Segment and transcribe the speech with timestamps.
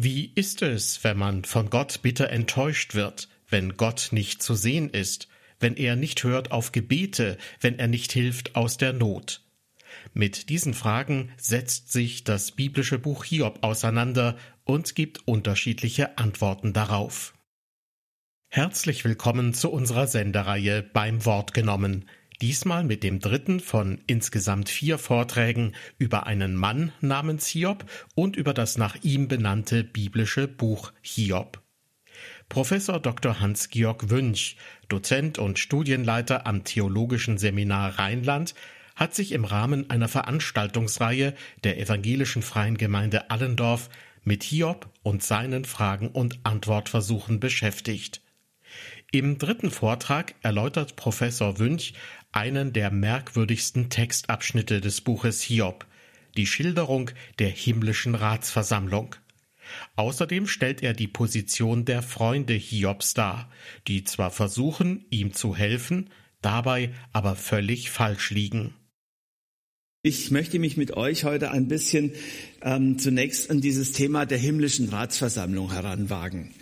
[0.00, 4.90] Wie ist es, wenn man von Gott bitter enttäuscht wird, wenn Gott nicht zu sehen
[4.90, 5.26] ist,
[5.58, 9.42] wenn er nicht hört auf Gebete, wenn er nicht hilft aus der Not?
[10.14, 17.34] Mit diesen Fragen setzt sich das biblische Buch Hiob auseinander und gibt unterschiedliche Antworten darauf.
[18.46, 22.08] Herzlich willkommen zu unserer Sendereihe beim Wort genommen,
[22.40, 27.84] Diesmal mit dem dritten von insgesamt vier Vorträgen über einen Mann namens Hiob
[28.14, 31.60] und über das nach ihm benannte biblische Buch Hiob.
[32.48, 33.40] Professor Dr.
[33.40, 34.56] Hans-Georg Wünsch,
[34.88, 38.54] Dozent und Studienleiter am Theologischen Seminar Rheinland,
[38.94, 41.34] hat sich im Rahmen einer Veranstaltungsreihe
[41.64, 43.90] der evangelischen Freien Gemeinde Allendorf
[44.22, 48.22] mit Hiob und seinen Fragen und Antwortversuchen beschäftigt.
[49.10, 51.94] Im dritten Vortrag erläutert Professor Wünsch
[52.38, 55.86] einen der merkwürdigsten Textabschnitte des Buches Hiob,
[56.36, 57.10] die Schilderung
[57.40, 59.16] der himmlischen Ratsversammlung.
[59.96, 63.50] Außerdem stellt er die Position der Freunde Hiobs dar,
[63.88, 68.72] die zwar versuchen, ihm zu helfen, dabei aber völlig falsch liegen.
[70.02, 72.12] Ich möchte mich mit euch heute ein bisschen
[72.62, 76.54] ähm, zunächst an dieses Thema der himmlischen Ratsversammlung heranwagen.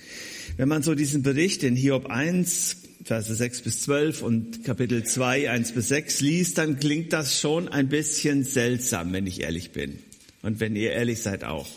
[0.57, 5.49] Wenn man so diesen Bericht in Hiob 1, Verse 6 bis 12 und Kapitel 2,
[5.49, 10.01] 1 bis 6 liest, dann klingt das schon ein bisschen seltsam, wenn ich ehrlich bin.
[10.43, 11.69] Und wenn ihr ehrlich seid auch.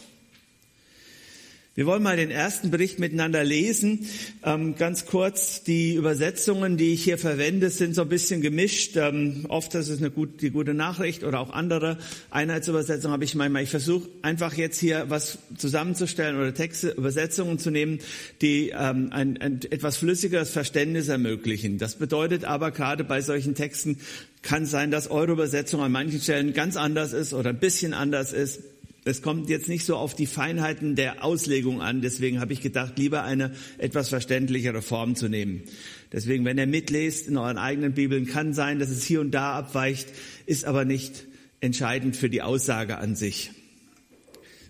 [1.75, 4.07] Wir wollen mal den ersten Bericht miteinander lesen.
[4.43, 8.97] Ähm, ganz kurz, die Übersetzungen, die ich hier verwende, sind so ein bisschen gemischt.
[8.97, 11.99] Ähm, oft ist es eine gut, die gute Nachricht oder auch andere
[12.31, 13.63] Einheitsübersetzungen habe ich manchmal.
[13.63, 17.99] Ich versuche einfach jetzt hier was zusammenzustellen oder Texte, Übersetzungen zu nehmen,
[18.41, 21.77] die ähm, ein, ein etwas flüssigeres Verständnis ermöglichen.
[21.77, 23.99] Das bedeutet aber gerade bei solchen Texten
[24.41, 28.33] kann sein, dass eure Übersetzung an manchen Stellen ganz anders ist oder ein bisschen anders
[28.33, 28.61] ist.
[29.05, 32.97] Es kommt jetzt nicht so auf die Feinheiten der Auslegung an, deswegen habe ich gedacht,
[32.97, 35.64] lieber eine etwas verständlichere Form zu nehmen.
[36.11, 39.53] Deswegen, wenn ihr mitlest in euren eigenen Bibeln, kann sein, dass es hier und da
[39.53, 40.09] abweicht,
[40.45, 41.26] ist aber nicht
[41.61, 43.52] entscheidend für die Aussage an sich.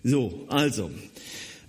[0.02, 0.90] So, also.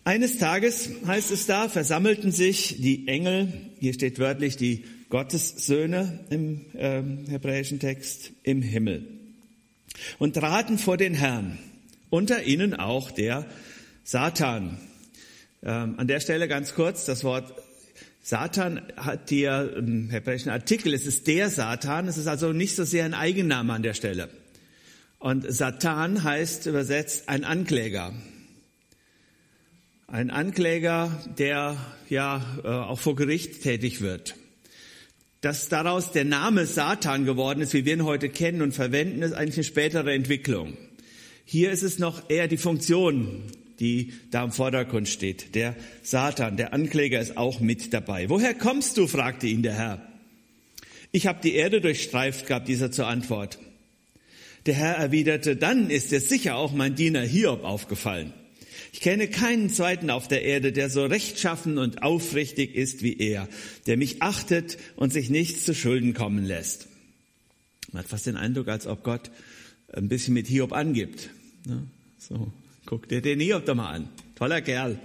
[0.03, 6.61] Eines Tages heißt es da, versammelten sich die Engel, hier steht wörtlich die Gottessöhne im
[6.73, 9.05] äh, hebräischen Text, im Himmel
[10.17, 11.59] und traten vor den Herrn
[12.11, 13.47] unter ihnen auch der
[14.03, 14.77] Satan.
[15.63, 17.51] Ähm, an der Stelle ganz kurz, das Wort
[18.21, 22.83] Satan hat hier im hebräischen Artikel, es ist der Satan, es ist also nicht so
[22.83, 24.29] sehr ein Eigenname an der Stelle.
[25.17, 28.13] Und Satan heißt übersetzt ein Ankläger.
[30.07, 31.77] Ein Ankläger, der
[32.09, 34.35] ja äh, auch vor Gericht tätig wird.
[35.39, 39.33] Dass daraus der Name Satan geworden ist, wie wir ihn heute kennen und verwenden, ist
[39.33, 40.77] eigentlich eine spätere Entwicklung.
[41.51, 43.43] Hier ist es noch eher die Funktion,
[43.81, 45.53] die da im Vordergrund steht.
[45.53, 48.29] Der Satan, der Ankläger ist auch mit dabei.
[48.29, 49.05] Woher kommst du?
[49.05, 50.07] fragte ihn der Herr.
[51.11, 53.59] Ich habe die Erde durchstreift, gab dieser zur Antwort.
[54.65, 58.31] Der Herr erwiderte, dann ist es sicher auch mein Diener Hiob aufgefallen.
[58.93, 63.49] Ich kenne keinen zweiten auf der Erde, der so rechtschaffen und aufrichtig ist wie er,
[63.87, 66.87] der mich achtet und sich nichts zu Schulden kommen lässt.
[67.91, 69.31] Man hat fast den Eindruck, als ob Gott
[69.91, 71.29] ein bisschen mit Hiob angibt.
[71.65, 71.87] Ne?
[72.17, 72.51] So,
[72.85, 74.09] guck dir den Hiob doch mal an.
[74.35, 74.99] Toller Kerl.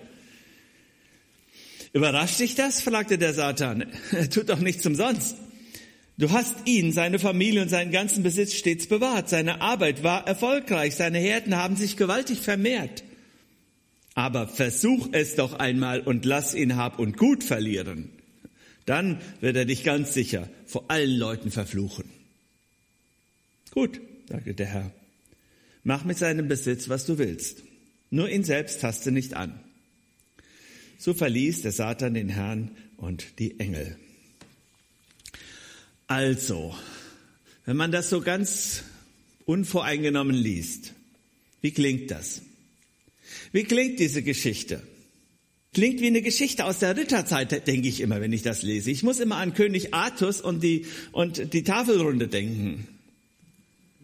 [1.92, 2.80] Überrascht dich das?
[2.80, 3.86] fragte der Satan.
[4.12, 5.36] Er tut doch nichts umsonst.
[6.18, 9.28] Du hast ihn, seine Familie und seinen ganzen Besitz stets bewahrt.
[9.28, 10.94] Seine Arbeit war erfolgreich.
[10.94, 13.04] Seine Herden haben sich gewaltig vermehrt.
[14.14, 18.10] Aber versuch es doch einmal und lass ihn Hab und Gut verlieren.
[18.86, 22.08] Dann wird er dich ganz sicher vor allen Leuten verfluchen.
[23.72, 24.90] Gut, sagte der Herr.
[25.86, 27.62] Mach mit seinem Besitz, was du willst.
[28.10, 29.60] Nur ihn selbst taste nicht an.
[30.98, 33.96] So verließ der Satan den Herrn und die Engel.
[36.08, 36.74] Also,
[37.66, 38.82] wenn man das so ganz
[39.44, 40.92] unvoreingenommen liest,
[41.60, 42.42] wie klingt das?
[43.52, 44.82] Wie klingt diese Geschichte?
[45.72, 48.90] Klingt wie eine Geschichte aus der Ritterzeit, denke ich immer, wenn ich das lese.
[48.90, 52.88] Ich muss immer an König Artus und die, und die Tafelrunde denken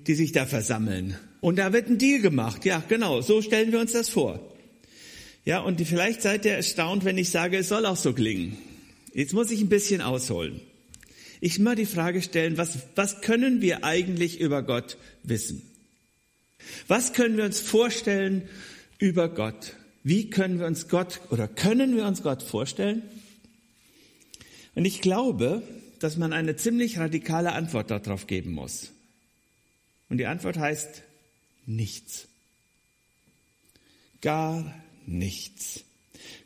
[0.06, 1.16] die sich da versammeln.
[1.40, 2.64] Und da wird ein Deal gemacht.
[2.64, 4.40] Ja, genau, so stellen wir uns das vor.
[5.44, 8.56] Ja, und vielleicht seid ihr erstaunt, wenn ich sage, es soll auch so klingen.
[9.12, 10.60] Jetzt muss ich ein bisschen ausholen.
[11.40, 15.62] Ich mal die Frage stellen, was, was können wir eigentlich über Gott wissen?
[16.86, 18.42] Was können wir uns vorstellen
[18.98, 19.74] über Gott?
[20.04, 23.02] Wie können wir uns Gott oder können wir uns Gott vorstellen?
[24.76, 25.62] Und ich glaube,
[25.98, 28.92] dass man eine ziemlich radikale Antwort darauf geben muss.
[30.12, 31.04] Und die Antwort heißt
[31.64, 32.28] nichts.
[34.20, 34.74] Gar
[35.06, 35.84] nichts.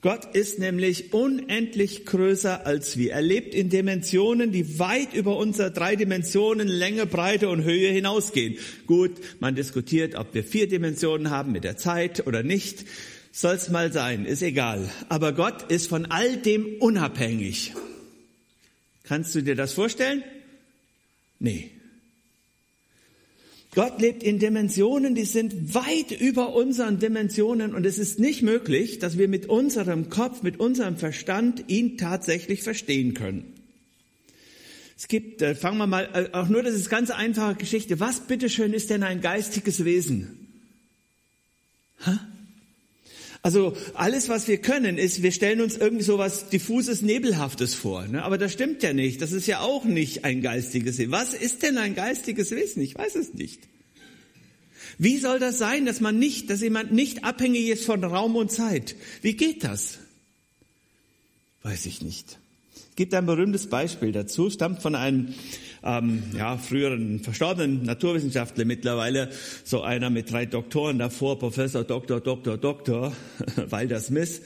[0.02, 3.10] Gott ist nämlich unendlich größer als wir.
[3.10, 8.56] Er lebt in Dimensionen, die weit über unsere drei Dimensionen Länge, Breite und Höhe hinausgehen.
[8.86, 9.10] Gut,
[9.40, 12.84] man diskutiert, ob wir vier Dimensionen haben mit der Zeit oder nicht.
[13.32, 14.88] Soll's mal sein, ist egal.
[15.08, 17.72] Aber Gott ist von all dem unabhängig.
[19.02, 20.22] Kannst du dir das vorstellen?
[21.40, 21.72] Nee.
[23.76, 29.00] Gott lebt in Dimensionen, die sind weit über unseren Dimensionen und es ist nicht möglich,
[29.00, 33.52] dass wir mit unserem Kopf, mit unserem Verstand ihn tatsächlich verstehen können.
[34.96, 38.00] Es gibt, äh, fangen wir mal, äh, auch nur das ist ganz einfache Geschichte.
[38.00, 40.49] Was bitteschön ist denn ein geistiges Wesen?
[42.06, 42.19] Ha?
[43.42, 48.06] Also alles, was wir können, ist, wir stellen uns irgendwie so was diffuses, nebelhaftes vor.
[48.06, 48.22] Ne?
[48.24, 49.22] Aber das stimmt ja nicht.
[49.22, 51.12] Das ist ja auch nicht ein geistiges Wesen.
[51.12, 52.82] Was ist denn ein geistiges Wesen?
[52.82, 53.60] Ich weiß es nicht.
[54.98, 58.50] Wie soll das sein, dass man nicht, dass jemand nicht abhängig ist von Raum und
[58.50, 58.96] Zeit?
[59.22, 59.98] Wie geht das?
[61.62, 62.38] Weiß ich nicht.
[62.90, 65.34] Es gibt ein berühmtes Beispiel dazu, stammt von einem
[65.82, 69.31] ähm, ja, früheren verstorbenen Naturwissenschaftler mittlerweile,
[69.64, 73.12] so einer mit drei Doktoren davor, Professor Doktor, Doktor, Doktor,
[73.70, 74.43] Walter Smith,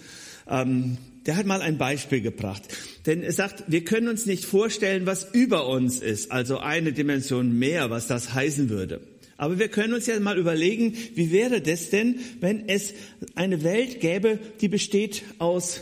[0.48, 2.62] ähm, der hat mal ein Beispiel gebracht.
[3.06, 7.58] Denn er sagt, wir können uns nicht vorstellen, was über uns ist, also eine Dimension
[7.58, 9.00] mehr, was das heißen würde.
[9.36, 12.92] Aber wir können uns ja mal überlegen, wie wäre das denn, wenn es
[13.34, 15.80] eine Welt gäbe, die besteht aus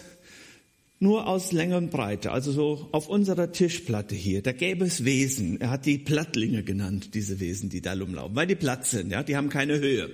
[1.01, 5.61] nur aus Länge und Breite, also so auf unserer Tischplatte hier, da gäbe es Wesen.
[5.61, 9.23] Er hat die Plattlinge genannt, diese Wesen, die da rumlaufen, weil die platt sind, ja,
[9.23, 10.11] die haben keine Höhe.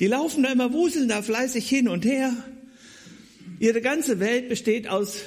[0.00, 2.32] Die laufen da immer, wuseln da fleißig hin und her.
[3.60, 5.20] Ihre ganze Welt besteht aus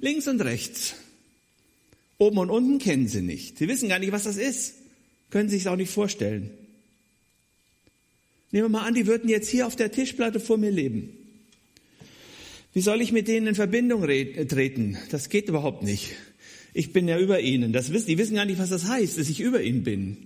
[0.00, 0.94] links und rechts.
[2.18, 3.58] Oben und unten kennen sie nicht.
[3.58, 4.74] Sie wissen gar nicht, was das ist.
[5.30, 6.50] Können sich es auch nicht vorstellen.
[8.52, 11.23] Nehmen wir mal an, die würden jetzt hier auf der Tischplatte vor mir leben.
[12.74, 14.98] Wie soll ich mit denen in Verbindung treten?
[15.10, 16.10] Das geht überhaupt nicht.
[16.74, 17.72] Ich bin ja über ihnen.
[17.72, 20.16] Das wissen, die wissen gar nicht, was das heißt, dass ich über ihnen bin.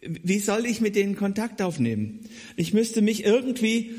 [0.00, 2.20] Wie soll ich mit denen Kontakt aufnehmen?
[2.56, 3.96] Ich müsste mich irgendwie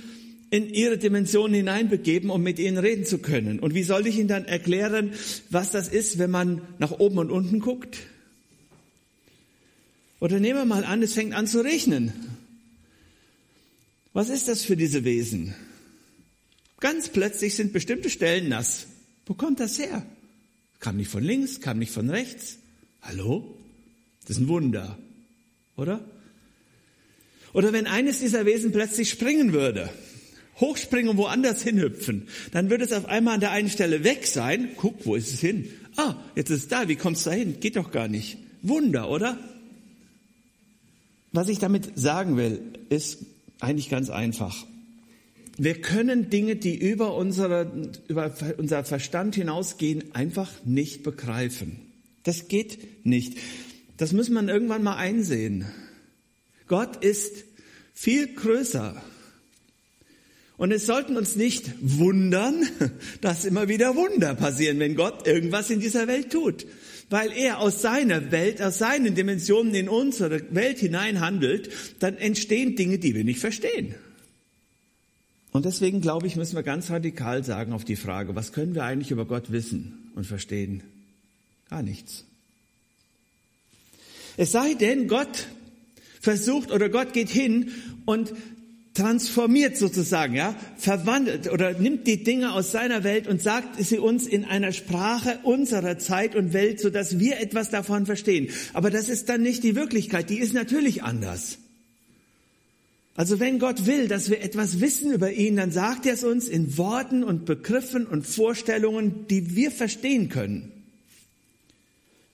[0.50, 3.60] in ihre Dimension hineinbegeben, um mit ihnen reden zu können.
[3.60, 5.12] Und wie soll ich ihnen dann erklären,
[5.52, 8.00] was das ist, wenn man nach oben und unten guckt?
[10.20, 12.12] Oder nehmen wir mal an, es fängt an zu regnen.
[14.14, 15.54] Was ist das für diese Wesen?
[16.80, 18.88] Ganz plötzlich sind bestimmte Stellen nass.
[19.26, 20.06] Wo kommt das her?
[20.80, 22.58] Kam nicht von links, kam nicht von rechts.
[23.02, 23.58] Hallo?
[24.22, 24.98] Das ist ein Wunder,
[25.76, 26.04] oder?
[27.54, 29.90] Oder wenn eines dieser Wesen plötzlich springen würde,
[30.60, 34.70] hochspringen und woanders hinhüpfen, dann würde es auf einmal an der einen Stelle weg sein.
[34.78, 35.70] Guck, wo ist es hin?
[35.96, 36.88] Ah, jetzt ist es da.
[36.88, 37.60] Wie kommst du da hin?
[37.60, 38.38] Geht doch gar nicht.
[38.62, 39.38] Wunder, oder?
[41.32, 43.20] Was ich damit sagen will, ist
[43.60, 44.66] eigentlich ganz einfach.
[45.60, 51.82] Wir können Dinge, die über, unsere, über unser Verstand hinausgehen, einfach nicht begreifen.
[52.24, 53.38] Das geht nicht.
[53.98, 55.66] Das muss man irgendwann mal einsehen.
[56.68, 57.44] Gott ist
[57.94, 59.04] viel größer.
[60.56, 62.66] Und es sollten uns nicht wundern,
[63.22, 66.66] dass immer wieder Wunder passieren, wenn Gott irgendwas in dieser Welt tut.
[67.10, 71.70] Weil er aus seiner Welt, aus seinen Dimensionen in unsere Welt hinein handelt,
[72.00, 73.96] dann entstehen Dinge, die wir nicht verstehen.
[75.52, 78.84] Und deswegen glaube ich, müssen wir ganz radikal sagen auf die Frage, was können wir
[78.84, 80.84] eigentlich über Gott wissen und verstehen?
[81.70, 82.26] Gar nichts.
[84.38, 85.48] Es sei denn, Gott
[86.22, 87.72] versucht oder Gott geht hin
[88.06, 88.34] und
[88.94, 94.28] transformiert sozusagen, ja, verwandelt oder nimmt die Dinge aus seiner Welt und sagt sie uns
[94.28, 98.50] in einer Sprache unserer Zeit und Welt, so dass wir etwas davon verstehen.
[98.74, 101.60] Aber das ist dann nicht die Wirklichkeit, die ist natürlich anders.
[103.20, 106.48] Also wenn Gott will, dass wir etwas wissen über ihn, dann sagt er es uns
[106.48, 110.72] in Worten und Begriffen und Vorstellungen, die wir verstehen können.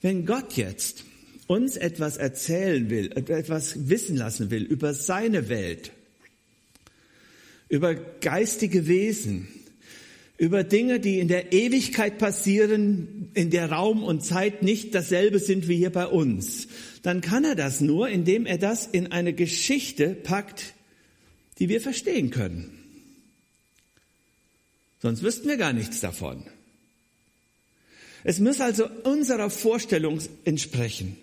[0.04, 1.04] Wenn Gott jetzt
[1.48, 5.92] uns etwas erzählen will, etwas wissen lassen will über seine Welt,
[7.68, 9.48] über geistige Wesen,
[10.38, 15.68] über Dinge, die in der Ewigkeit passieren, in der Raum und Zeit nicht dasselbe sind
[15.68, 16.68] wie hier bei uns,
[17.05, 20.74] dann kann er das nur, indem er das in eine Geschichte packt,
[21.59, 22.71] die wir verstehen können.
[25.01, 26.43] Sonst wüssten wir gar nichts davon.
[28.24, 31.15] Es muss also unserer Vorstellung entsprechen.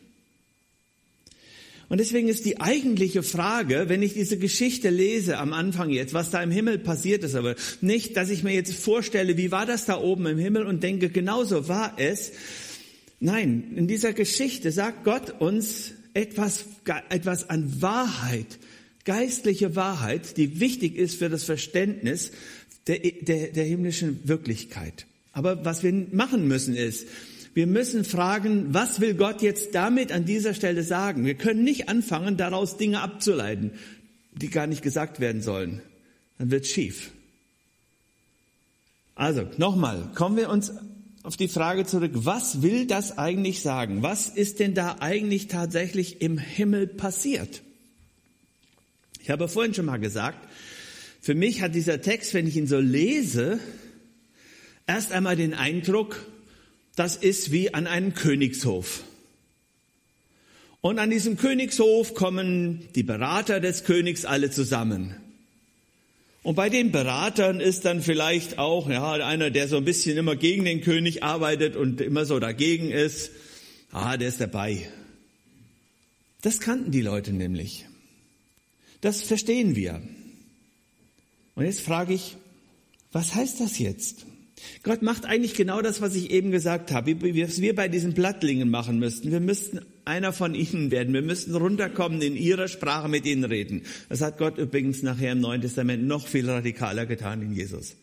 [1.89, 6.31] Und deswegen ist die eigentliche Frage, wenn ich diese Geschichte lese am Anfang jetzt, was
[6.31, 9.85] da im Himmel passiert ist, aber nicht, dass ich mir jetzt vorstelle, wie war das
[9.85, 12.33] da oben im Himmel und denke, genauso war es.
[13.25, 16.65] Nein, in dieser Geschichte sagt Gott uns etwas,
[17.09, 18.59] etwas an Wahrheit,
[19.05, 22.33] geistliche Wahrheit, die wichtig ist für das Verständnis
[22.89, 25.07] der, der, der himmlischen Wirklichkeit.
[25.33, 27.07] Aber was wir machen müssen ist,
[27.55, 31.25] wir müssen fragen, was will Gott jetzt damit an dieser Stelle sagen?
[31.25, 33.71] Wir können nicht anfangen, daraus Dinge abzuleiten,
[34.33, 35.81] die gar nicht gesagt werden sollen.
[36.39, 37.13] Dann wird schief.
[39.15, 40.73] Also, nochmal, kommen wir uns
[41.23, 44.03] auf die Frage zurück, was will das eigentlich sagen?
[44.03, 47.63] Was ist denn da eigentlich tatsächlich im Himmel passiert?
[49.21, 50.39] Ich habe vorhin schon mal gesagt,
[51.21, 53.61] für mich hat dieser Text, wenn ich ihn so lese,
[54.89, 56.27] erst einmal den Eindruck,
[56.97, 59.05] das ist wie an einem Königshof.
[60.81, 65.15] Und an diesem Königshof kommen die Berater des Königs alle zusammen.
[66.43, 70.35] Und bei den Beratern ist dann vielleicht auch ja, einer, der so ein bisschen immer
[70.35, 73.31] gegen den König arbeitet und immer so dagegen ist.
[73.93, 74.89] Ah, der ist dabei.
[76.41, 77.87] Das kannten die Leute nämlich.
[79.01, 80.03] Das verstehen wir.
[81.55, 82.37] Und jetzt frage ich,
[83.13, 84.27] was heißt das jetzt?
[84.83, 88.71] Gott macht eigentlich genau das, was ich eben gesagt habe, was wir bei diesen Plattlingen
[88.71, 89.31] machen müssten.
[89.31, 91.15] Wir müssten einer von ihnen werden.
[91.15, 93.83] Wir müssten runterkommen, in ihrer Sprache mit ihnen reden.
[94.09, 97.97] Das hat Gott übrigens nachher im Neuen Testament noch viel radikaler getan in Jesus.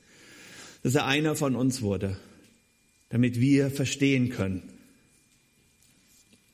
[0.84, 2.18] Dass er einer von uns wurde,
[3.10, 4.64] damit wir verstehen können.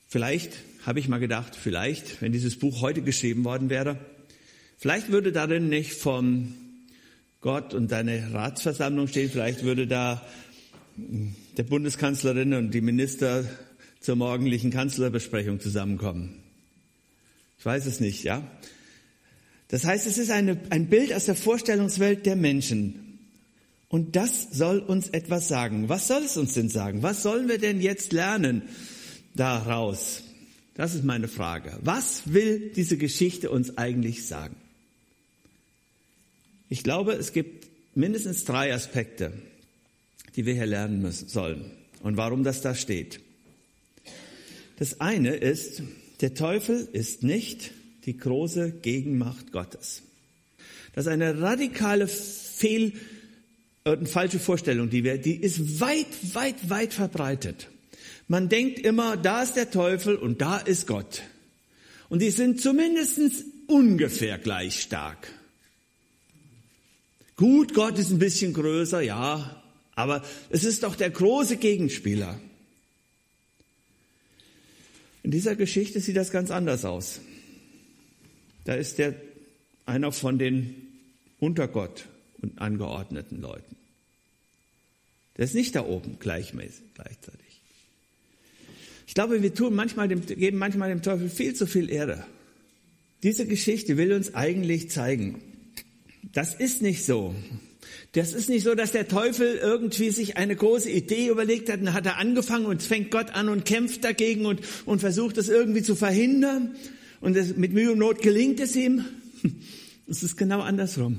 [0.08, 0.52] Vielleicht
[0.84, 3.98] habe ich mal gedacht, vielleicht, wenn dieses Buch heute geschrieben worden wäre,
[4.78, 6.54] vielleicht würde darin nicht vom
[7.40, 9.30] Gott und deine Ratsversammlung steht.
[9.30, 10.26] Vielleicht würde da
[10.96, 13.44] der Bundeskanzlerin und die Minister
[14.00, 16.42] zur morgendlichen Kanzlerbesprechung zusammenkommen.
[17.58, 18.42] Ich weiß es nicht, ja.
[19.68, 23.18] Das heißt, es ist eine, ein Bild aus der Vorstellungswelt der Menschen.
[23.88, 25.88] Und das soll uns etwas sagen.
[25.88, 27.02] Was soll es uns denn sagen?
[27.02, 28.62] Was sollen wir denn jetzt lernen
[29.34, 30.22] daraus?
[30.74, 31.78] Das ist meine Frage.
[31.82, 34.56] Was will diese Geschichte uns eigentlich sagen?
[36.68, 39.32] Ich glaube, es gibt mindestens drei Aspekte,
[40.34, 41.70] die wir hier lernen müssen, sollen
[42.02, 43.20] und warum das da steht.
[44.76, 45.82] Das eine ist,
[46.20, 47.72] der Teufel ist nicht
[48.04, 50.02] die große Gegenmacht Gottes.
[50.94, 52.92] Das ist eine radikale Fehl-
[53.84, 57.68] und falsche Vorstellung, die wir, die ist weit, weit, weit verbreitet.
[58.28, 61.22] Man denkt immer, da ist der Teufel und da ist Gott.
[62.08, 65.28] Und die sind zumindest ungefähr gleich stark.
[67.36, 69.62] Gut, Gott ist ein bisschen größer, ja,
[69.94, 72.40] aber es ist doch der große Gegenspieler.
[75.26, 77.20] In dieser Geschichte sieht das ganz anders aus.
[78.62, 79.16] Da ist der
[79.84, 80.76] einer von den
[81.40, 82.06] unter Gott
[82.42, 83.74] und angeordneten Leuten.
[85.36, 87.60] Der ist nicht da oben gleichmäßig, gleichzeitig.
[89.08, 92.24] Ich glaube, wir tun manchmal dem, geben manchmal dem Teufel viel zu viel Ehre.
[93.24, 95.42] Diese Geschichte will uns eigentlich zeigen,
[96.34, 97.34] das ist nicht so.
[98.12, 101.92] Das ist nicht so, dass der Teufel irgendwie sich eine große Idee überlegt hat und
[101.92, 105.82] hat er angefangen und fängt Gott an und kämpft dagegen und, und versucht es irgendwie
[105.82, 106.74] zu verhindern.
[107.20, 109.04] Und das, mit Mühe und Not gelingt es ihm.
[110.08, 111.18] Es ist genau andersrum.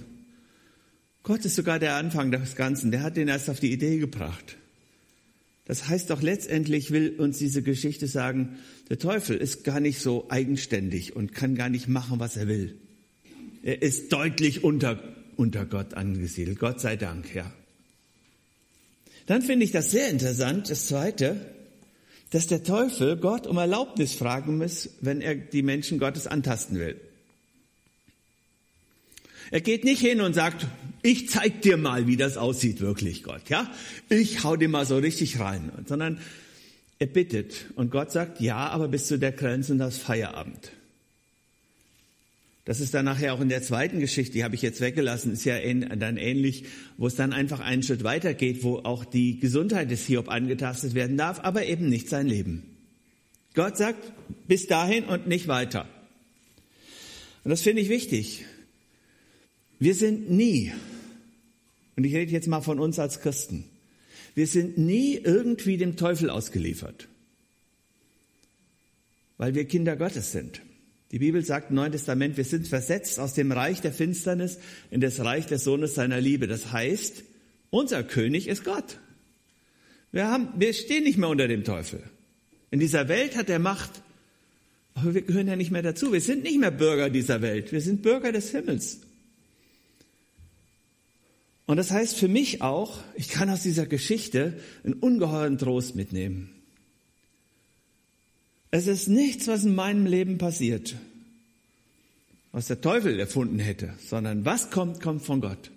[1.22, 2.90] Gott ist sogar der Anfang des Ganzen.
[2.90, 4.56] Der hat den erst auf die Idee gebracht.
[5.66, 8.58] Das heißt doch letztendlich will uns diese Geschichte sagen,
[8.90, 12.78] der Teufel ist gar nicht so eigenständig und kann gar nicht machen, was er will.
[13.62, 15.04] Er ist deutlich unter,
[15.38, 16.60] unter Gott angesiedelt.
[16.60, 17.52] Gott sei Dank, ja.
[19.28, 21.36] Dann finde ich das sehr interessant, das zweite,
[22.32, 27.00] dass der Teufel Gott um Erlaubnis fragen muss, wenn er die Menschen Gottes antasten will.
[29.50, 30.68] Er geht nicht hin und sagt,
[31.04, 33.72] ich zeig dir mal, wie das aussieht wirklich, Gott, ja?
[34.10, 36.20] Ich hau dir mal so richtig rein, sondern
[37.00, 40.72] er bittet und Gott sagt, ja, aber bis zu der Grenze und das Feierabend.
[42.68, 45.46] Das ist dann nachher auch in der zweiten Geschichte, die habe ich jetzt weggelassen, ist
[45.46, 46.66] ja dann ähnlich,
[46.98, 51.16] wo es dann einfach einen Schritt weitergeht, wo auch die Gesundheit des Hiob angetastet werden
[51.16, 52.64] darf, aber eben nicht sein Leben.
[53.54, 54.12] Gott sagt,
[54.50, 55.88] bis dahin und nicht weiter.
[57.46, 58.44] Und das finde ich wichtig.
[59.80, 60.74] Wir sind nie,
[61.96, 63.64] und ich rede jetzt mal von uns als Christen,
[64.36, 67.08] wir sind nie irgendwie dem Teufel ausgeliefert,
[69.38, 70.62] weil wir Kinder Gottes sind.
[71.12, 74.60] Die Bibel sagt im Neuen Testament, wir sind versetzt aus dem Reich der Finsternis
[74.92, 76.48] in das Reich des Sohnes seiner Liebe.
[76.48, 77.24] Das heißt,
[77.70, 79.00] unser König ist Gott.
[80.12, 82.04] Wir, haben, wir stehen nicht mehr unter dem Teufel.
[82.72, 84.02] In dieser Welt hat er Macht,
[84.96, 86.12] aber wir gehören ja nicht mehr dazu.
[86.12, 87.72] Wir sind nicht mehr Bürger dieser Welt.
[87.72, 89.00] Wir sind Bürger des Himmels.
[91.68, 96.57] Und das heißt für mich auch, ich kann aus dieser Geschichte einen ungeheuren Trost mitnehmen.
[98.78, 100.98] Es ist nichts, was in meinem Leben passiert,
[102.52, 105.72] was der Teufel erfunden hätte, sondern was kommt, kommt von Gott.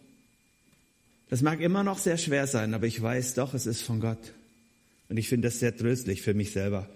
[1.31, 4.35] Das mag immer noch sehr schwer sein, aber ich weiß doch, es ist von Gott.
[5.09, 6.91] Und ich finde das sehr tröstlich für mich selber.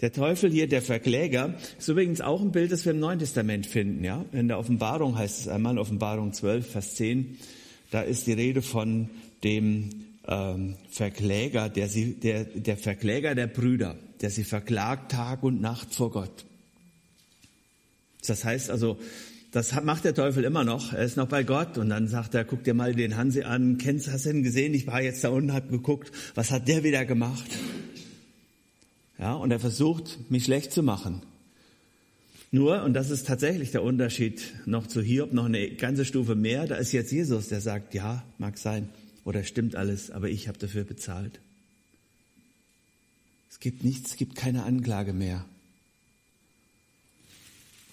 [0.00, 3.66] Der Teufel hier, der Verkläger, ist übrigens auch ein Bild, das wir im Neuen Testament
[3.66, 4.02] finden.
[4.02, 4.24] Ja?
[4.32, 7.36] In der Offenbarung heißt es einmal, Offenbarung 12, Vers 10,
[7.90, 9.10] da ist die Rede von
[9.42, 9.90] dem
[10.26, 15.94] ähm, Verkläger, der, sie, der, der Verkläger der Brüder, der sie verklagt Tag und Nacht
[15.94, 16.46] vor Gott.
[18.26, 18.98] Das heißt also,
[19.52, 20.94] das macht der Teufel immer noch.
[20.94, 23.76] Er ist noch bei Gott und dann sagt er, guck dir mal den Hansi an.
[23.76, 24.72] Kennst, hast du ihn gesehen?
[24.72, 26.10] Ich war jetzt da unten, hab geguckt.
[26.34, 27.50] Was hat der wieder gemacht?
[29.18, 31.20] Ja, und er versucht, mich schlecht zu machen.
[32.50, 36.66] Nur, und das ist tatsächlich der Unterschied noch zu Hiob, noch eine ganze Stufe mehr,
[36.66, 38.88] da ist jetzt Jesus, der sagt, ja, mag sein,
[39.26, 41.40] oder stimmt alles, aber ich habe dafür bezahlt.
[43.64, 45.42] Es gibt nichts, es gibt keine Anklage mehr,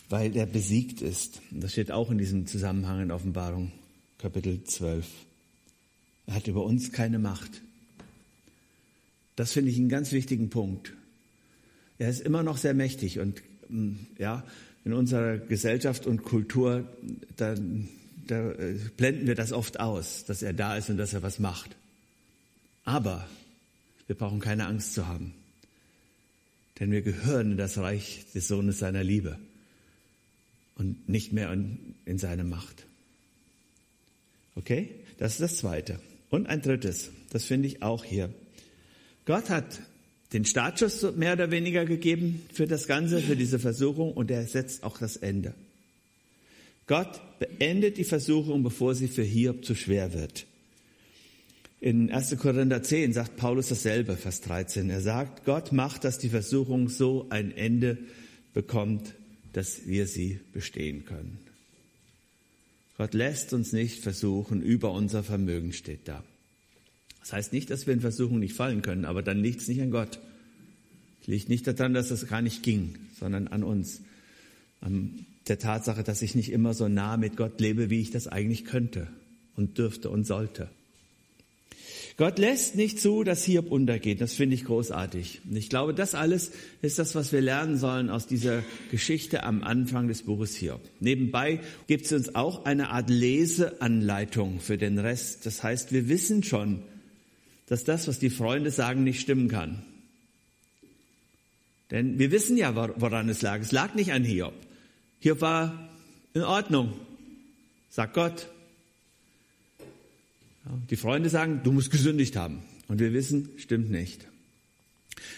[0.09, 1.39] weil er besiegt ist.
[1.49, 3.71] Und das steht auch in diesem Zusammenhang in Offenbarung,
[4.17, 5.07] Kapitel 12.
[6.27, 7.61] Er hat über uns keine Macht.
[9.37, 10.91] Das finde ich einen ganz wichtigen Punkt.
[11.99, 14.43] Er ist immer noch sehr mächtig und mm, ja,
[14.83, 16.85] in unserer Gesellschaft und Kultur,
[17.37, 17.55] da
[18.27, 21.39] da äh, blenden wir das oft aus, dass er da ist und dass er was
[21.39, 21.77] macht.
[22.83, 23.25] Aber
[24.07, 25.33] wir brauchen keine Angst zu haben,
[26.81, 29.37] denn wir gehören in das Reich des Sohnes seiner Liebe
[30.75, 32.87] und nicht mehr in seine Macht.
[34.55, 35.99] Okay, das ist das Zweite.
[36.31, 38.33] Und ein drittes, das finde ich auch hier.
[39.25, 39.79] Gott hat
[40.33, 44.83] den Startschuss mehr oder weniger gegeben für das Ganze, für diese Versuchung und er setzt
[44.83, 45.53] auch das Ende.
[46.87, 50.47] Gott beendet die Versuchung, bevor sie für Hiob zu schwer wird.
[51.81, 52.37] In 1.
[52.37, 54.91] Korinther 10 sagt Paulus dasselbe, Vers 13.
[54.91, 57.97] Er sagt, Gott macht, dass die Versuchung so ein Ende
[58.53, 59.15] bekommt,
[59.53, 61.39] dass wir sie bestehen können.
[62.97, 66.23] Gott lässt uns nicht versuchen, über unser Vermögen steht da.
[67.21, 69.81] Das heißt nicht, dass wir in Versuchung nicht fallen können, aber dann liegt es nicht
[69.81, 70.19] an Gott.
[71.21, 74.01] Es liegt nicht daran, dass es gar nicht ging, sondern an uns,
[74.81, 78.27] am der Tatsache, dass ich nicht immer so nah mit Gott lebe, wie ich das
[78.27, 79.07] eigentlich könnte
[79.55, 80.69] und dürfte und sollte.
[82.21, 84.21] Gott lässt nicht zu, dass Hiob untergeht.
[84.21, 85.41] Das finde ich großartig.
[85.49, 86.51] Und ich glaube, das alles
[86.83, 90.81] ist das, was wir lernen sollen aus dieser Geschichte am Anfang des Buches Hiob.
[90.99, 95.47] Nebenbei gibt es uns auch eine Art Leseanleitung für den Rest.
[95.47, 96.83] Das heißt, wir wissen schon,
[97.65, 99.81] dass das, was die Freunde sagen, nicht stimmen kann.
[101.89, 103.61] Denn wir wissen ja, woran es lag.
[103.61, 104.53] Es lag nicht an Hiob.
[105.19, 105.89] Hier war
[106.35, 106.93] in Ordnung,
[107.89, 108.47] sagt Gott.
[110.89, 112.63] Die Freunde sagen, du musst gesündigt haben.
[112.87, 114.27] Und wir wissen, stimmt nicht.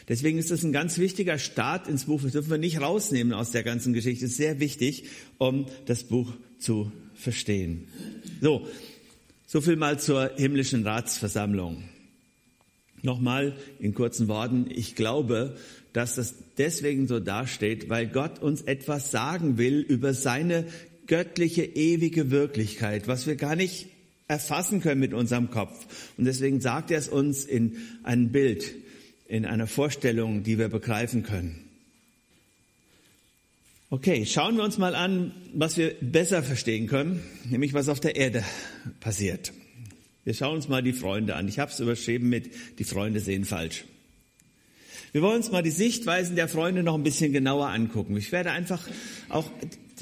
[0.07, 2.21] Deswegen ist das ein ganz wichtiger Start ins Buch.
[2.21, 4.25] Das dürfen wir nicht rausnehmen aus der ganzen Geschichte.
[4.25, 5.05] Das ist sehr wichtig,
[5.37, 7.87] um das Buch zu verstehen.
[8.41, 8.67] So,
[9.45, 11.83] so viel mal zur himmlischen Ratsversammlung.
[13.01, 14.67] Nochmal in kurzen Worten.
[14.73, 15.57] Ich glaube,
[15.91, 20.65] dass das deswegen so dasteht, weil Gott uns etwas sagen will über seine
[21.07, 23.87] göttliche, ewige Wirklichkeit, was wir gar nicht
[24.33, 25.85] erfassen können mit unserem Kopf.
[26.17, 28.73] Und deswegen sagt er es uns in einem Bild,
[29.27, 31.59] in einer Vorstellung, die wir begreifen können.
[33.89, 38.15] Okay, schauen wir uns mal an, was wir besser verstehen können, nämlich was auf der
[38.15, 38.43] Erde
[38.99, 39.53] passiert.
[40.23, 41.47] Wir schauen uns mal die Freunde an.
[41.47, 43.83] Ich habe es überschrieben mit, die Freunde sehen falsch.
[45.11, 48.17] Wir wollen uns mal die Sichtweisen der Freunde noch ein bisschen genauer angucken.
[48.17, 48.87] Ich werde einfach
[49.29, 49.51] auch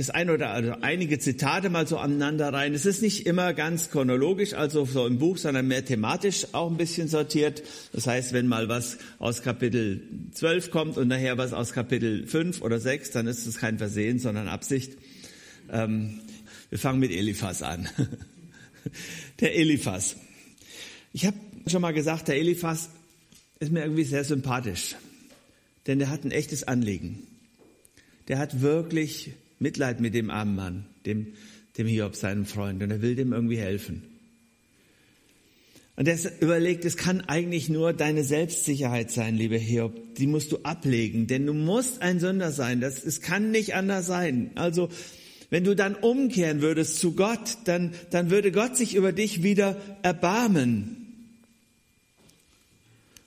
[0.01, 2.73] das eine oder also einige Zitate mal so aneinander rein.
[2.73, 6.77] Es ist nicht immer ganz chronologisch, also so im Buch, sondern mehr thematisch auch ein
[6.77, 7.61] bisschen sortiert.
[7.93, 12.63] Das heißt, wenn mal was aus Kapitel 12 kommt und nachher was aus Kapitel 5
[12.63, 14.97] oder 6, dann ist es kein Versehen, sondern Absicht.
[15.71, 16.21] Ähm,
[16.71, 17.87] wir fangen mit Eliphas an.
[19.39, 20.15] Der Eliphas.
[21.13, 21.37] Ich habe
[21.67, 22.89] schon mal gesagt, der Eliphas
[23.59, 24.95] ist mir irgendwie sehr sympathisch,
[25.85, 27.27] denn der hat ein echtes Anliegen.
[28.27, 31.27] Der hat wirklich Mitleid mit dem armen Mann, dem,
[31.77, 34.03] dem Hiob, seinem Freund, und er will dem irgendwie helfen.
[35.95, 40.15] Und er überlegt, es kann eigentlich nur deine Selbstsicherheit sein, liebe Hiob.
[40.15, 42.81] Die musst du ablegen, denn du musst ein Sünder sein.
[42.81, 44.51] Das, es kann nicht anders sein.
[44.55, 44.89] Also,
[45.51, 49.77] wenn du dann umkehren würdest zu Gott, dann, dann würde Gott sich über dich wieder
[50.01, 50.97] erbarmen.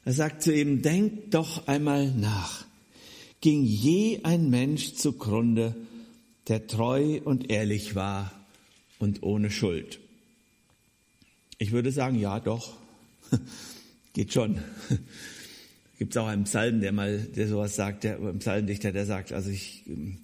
[0.04, 2.64] Er sagt zu ihm, denk doch einmal nach.
[3.40, 5.76] Ging je ein Mensch zugrunde,
[6.48, 8.32] der treu und ehrlich war
[8.98, 10.00] und ohne Schuld?
[11.58, 12.76] Ich würde sagen, ja, doch.
[14.12, 14.58] Geht schon.
[15.98, 19.32] Gibt es auch einen Psalm, der mal, der sowas sagt, der, ein Psalmdichter, der sagt,
[19.32, 20.18] also ich ähm,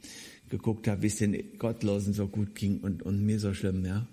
[0.49, 4.07] geguckt habe, wie es den Gottlosen so gut ging und, und mir so schlimm, ja.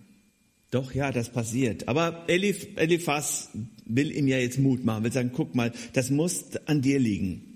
[0.70, 1.88] Doch, ja, das passiert.
[1.88, 3.50] Aber Elif, Eliphas
[3.86, 7.47] will ihm ja jetzt Mut machen, will sagen, guck mal, das muss an dir liegen.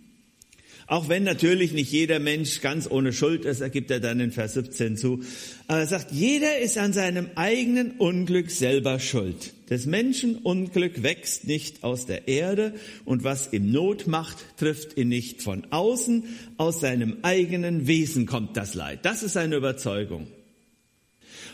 [0.92, 4.56] Auch wenn natürlich nicht jeder Mensch ganz ohne Schuld ist, ergibt er dann in Vers
[4.56, 5.22] 17 zu.
[5.70, 9.54] Er sagt, jeder ist an seinem eigenen Unglück selber schuld.
[9.70, 12.74] Des Menschen Unglück wächst nicht aus der Erde
[13.06, 16.26] und was ihm Not macht, trifft ihn nicht von außen.
[16.58, 19.06] Aus seinem eigenen Wesen kommt das Leid.
[19.06, 20.28] Das ist seine Überzeugung.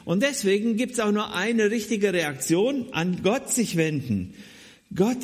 [0.03, 4.33] Und deswegen gibt es auch nur eine richtige Reaktion, an Gott sich wenden.
[4.95, 5.19] Gott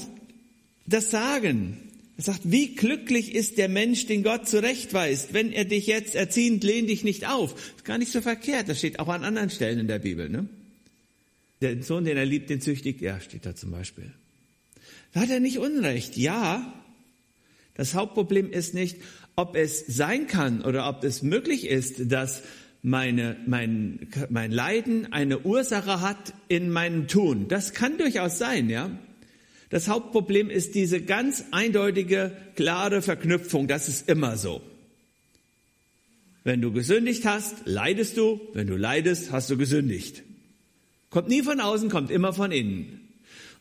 [0.86, 1.83] das sagen.
[2.18, 5.34] Er sagt, wie glücklich ist der Mensch, den Gott zurechtweist.
[5.34, 7.54] Wenn er dich jetzt erzieht, lehn dich nicht auf.
[7.54, 8.70] Das ist gar nicht so verkehrt.
[8.70, 10.30] Das steht auch an anderen Stellen in der Bibel.
[10.30, 10.48] Ne?
[11.62, 14.12] Der Sohn, den er liebt, den züchtigt er, steht da zum Beispiel.
[15.14, 16.16] Da hat er nicht Unrecht.
[16.18, 16.74] Ja,
[17.76, 18.98] das Hauptproblem ist nicht,
[19.36, 22.44] ob es sein kann oder ob es möglich ist, dass
[22.84, 27.48] meine, mein, mein Leiden eine Ursache hat in meinem Tun.
[27.48, 28.92] Das kann durchaus sein, ja.
[29.74, 33.68] Das Hauptproblem ist diese ganz eindeutige, klare Verknüpfung.
[33.68, 34.62] Das ist immer so.
[36.44, 38.40] Wenn du gesündigt hast, leidest du.
[38.54, 40.22] Wenn du leidest, hast du gesündigt.
[41.10, 43.00] Kommt nie von außen, kommt immer von innen.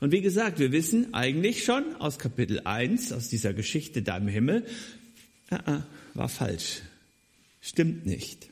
[0.01, 4.29] Und wie gesagt, wir wissen eigentlich schon aus Kapitel 1, aus dieser Geschichte da im
[4.29, 4.67] Himmel,
[5.51, 6.83] uh -uh, war falsch.
[7.63, 8.52] Stimmt nicht.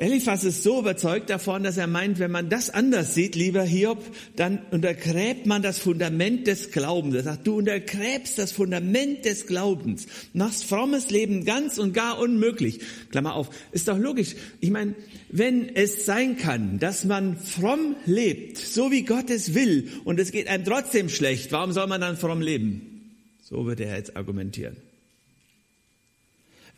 [0.00, 4.00] Eliphas ist so überzeugt davon, dass er meint, wenn man das anders sieht, lieber Hiob,
[4.36, 7.16] dann untergräbt man das Fundament des Glaubens.
[7.16, 12.78] Er sagt, du untergräbst das Fundament des Glaubens, machst frommes Leben ganz und gar unmöglich.
[13.10, 14.36] Klammer auf, ist doch logisch.
[14.60, 14.94] Ich meine,
[15.30, 20.30] wenn es sein kann, dass man fromm lebt, so wie Gott es will, und es
[20.30, 23.34] geht einem trotzdem schlecht, warum soll man dann fromm leben?
[23.42, 24.76] So würde er jetzt argumentieren.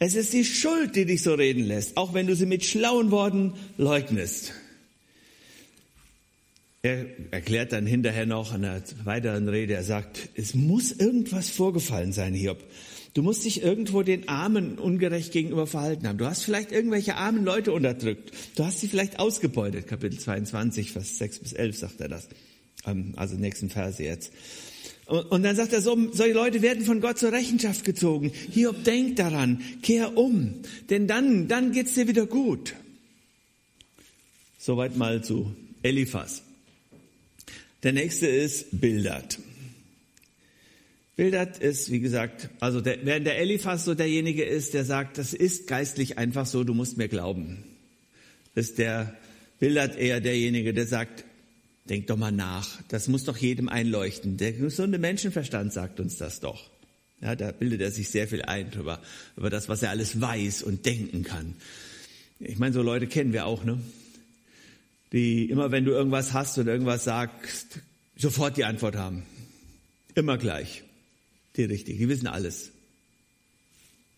[0.03, 3.11] Es ist die Schuld, die dich so reden lässt, auch wenn du sie mit schlauen
[3.11, 4.55] Worten leugnest.
[6.81, 12.13] Er erklärt dann hinterher noch in einer weiteren Rede, er sagt, es muss irgendwas vorgefallen
[12.13, 12.65] sein, Hiob.
[13.13, 16.17] Du musst dich irgendwo den Armen ungerecht gegenüber verhalten haben.
[16.17, 18.33] Du hast vielleicht irgendwelche armen Leute unterdrückt.
[18.55, 19.87] Du hast sie vielleicht ausgebeutet.
[19.87, 22.29] Kapitel 22, Vers 6 bis 11 sagt er das.
[22.87, 24.33] Ähm, also nächsten Verse jetzt.
[25.11, 28.31] Und dann sagt er, so, solche Leute werden von Gott zur Rechenschaft gezogen.
[28.53, 30.55] Hiob, denk daran, kehr um,
[30.89, 32.75] denn dann, dann geht's dir wieder gut.
[34.57, 36.43] Soweit mal zu Eliphas.
[37.83, 39.41] Der nächste ist Bildert.
[41.17, 45.35] Bildert ist, wie gesagt, also der, während der Eliphas so derjenige ist, der sagt, das
[45.35, 47.65] ist geistlich einfach so, du musst mir glauben.
[48.55, 49.17] Ist der
[49.59, 51.25] Bildert eher derjenige, der sagt,
[51.89, 52.81] Denk doch mal nach.
[52.89, 54.37] Das muss doch jedem einleuchten.
[54.37, 56.71] Der gesunde Menschenverstand sagt uns das doch.
[57.21, 59.01] Ja, da bildet er sich sehr viel ein über,
[59.37, 61.55] über das, was er alles weiß und denken kann.
[62.39, 63.79] Ich meine, so Leute kennen wir auch, ne?
[65.13, 67.81] Die immer, wenn du irgendwas hast oder irgendwas sagst,
[68.17, 69.25] sofort die Antwort haben.
[70.15, 70.85] Immer gleich.
[71.57, 71.99] Die richtig.
[71.99, 72.71] Die wissen alles.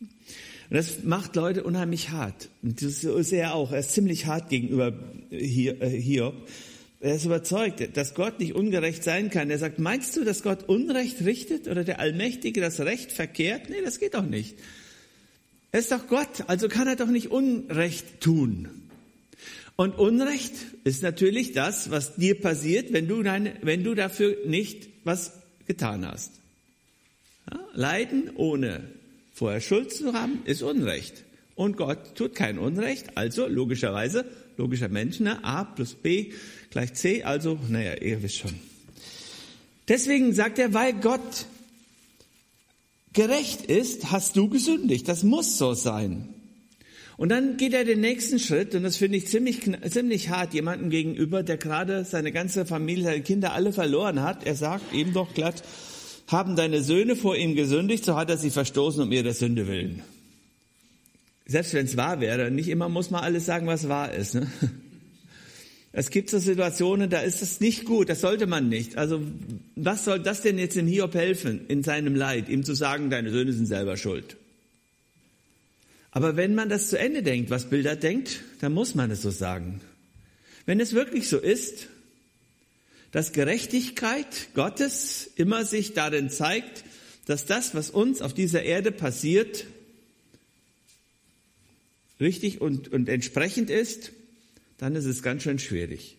[0.01, 2.49] Und das macht Leute unheimlich hart.
[2.63, 3.73] Und das ist er auch.
[3.73, 4.93] Er ist ziemlich hart gegenüber
[5.31, 6.35] Hiob.
[7.03, 9.51] Er ist überzeugt, dass Gott nicht ungerecht sein kann.
[9.51, 13.69] Er sagt, meinst du, dass Gott Unrecht richtet oder der Allmächtige das Recht verkehrt?
[13.69, 14.57] Nee, das geht doch nicht.
[15.73, 18.69] Er ist doch Gott, also kann er doch nicht Unrecht tun.
[19.75, 20.53] Und Unrecht
[20.85, 25.33] ist natürlich das, was dir passiert, wenn du, deine, wenn du dafür nicht was
[25.67, 26.31] getan hast.
[27.51, 28.85] Ja, Leiden ohne
[29.35, 31.25] vorher Schuld zu haben, ist Unrecht.
[31.57, 34.25] Und Gott tut kein Unrecht, also logischerweise,
[34.57, 35.43] logischer Mensch, ne?
[35.45, 36.33] A plus B
[36.71, 38.55] gleich C, also, naja, ihr wisst schon.
[39.89, 41.47] Deswegen sagt er, weil Gott
[43.13, 45.09] gerecht ist, hast du gesündigt.
[45.09, 46.29] Das muss so sein.
[47.19, 49.61] Und dann geht er den nächsten Schritt, und das finde ich ziemlich,
[49.91, 54.45] ziemlich hart jemandem gegenüber, der gerade seine ganze Familie, seine Kinder alle verloren hat.
[54.45, 55.63] Er sagt ihm doch glatt,
[56.27, 60.03] haben deine Söhne vor ihm gesündigt, so hat er sie verstoßen um ihre Sünde willen.
[61.53, 64.35] Selbst wenn es wahr wäre, nicht immer muss man alles sagen, was wahr ist.
[64.35, 64.51] Ne?
[65.95, 68.97] Es gibt so Situationen, da ist es nicht gut, das sollte man nicht.
[68.97, 69.21] Also
[69.77, 73.31] was soll das denn jetzt dem Hiob helfen, in seinem Leid, ihm zu sagen, deine
[73.31, 74.39] Söhne sind selber schuld?
[76.11, 79.31] Aber wenn man das zu Ende denkt, was Bilder denkt, dann muss man es so
[79.31, 79.83] sagen.
[80.65, 81.89] Wenn es wirklich so ist,
[83.11, 86.85] dass Gerechtigkeit Gottes immer sich darin zeigt,
[87.27, 89.67] dass das, was uns auf dieser Erde passiert,
[92.23, 94.13] richtig und, und entsprechend ist,
[94.79, 96.17] dann ist es ganz schön schwierig.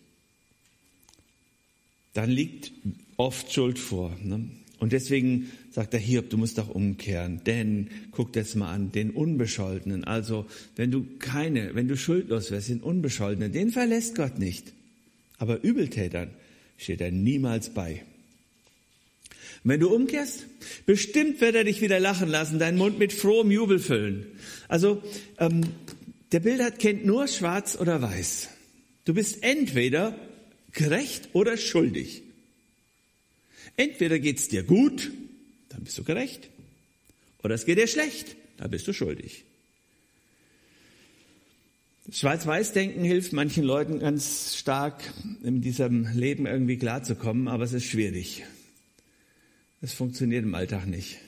[2.12, 2.72] Dann liegt
[3.16, 4.16] oft Schuld vor.
[4.22, 4.48] Ne?
[4.78, 9.10] Und deswegen sagt der Hiob, du musst doch umkehren, denn guck das mal an, den
[9.10, 10.04] Unbescholtenen.
[10.04, 14.72] Also, wenn du keine, wenn du schuldlos wärst, den Unbescholtenen, den verlässt Gott nicht.
[15.38, 16.30] Aber Übeltätern
[16.78, 18.02] steht er niemals bei.
[19.64, 20.44] Wenn du umkehrst,
[20.84, 24.26] bestimmt wird er dich wieder lachen lassen, deinen Mund mit frohem Jubel füllen.
[24.68, 25.02] Also,
[25.38, 25.62] ähm,
[26.32, 28.50] der Bilder kennt nur schwarz oder weiß.
[29.06, 30.18] Du bist entweder
[30.72, 32.22] gerecht oder schuldig.
[33.76, 35.10] Entweder geht's dir gut,
[35.70, 36.50] dann bist du gerecht,
[37.42, 39.44] oder es geht dir schlecht, dann bist du schuldig.
[42.10, 45.02] Schwarz-Weiß-Denken hilft manchen Leuten ganz stark,
[45.42, 48.44] in diesem Leben irgendwie klarzukommen, aber es ist schwierig.
[49.84, 51.18] Es funktioniert im Alltag nicht.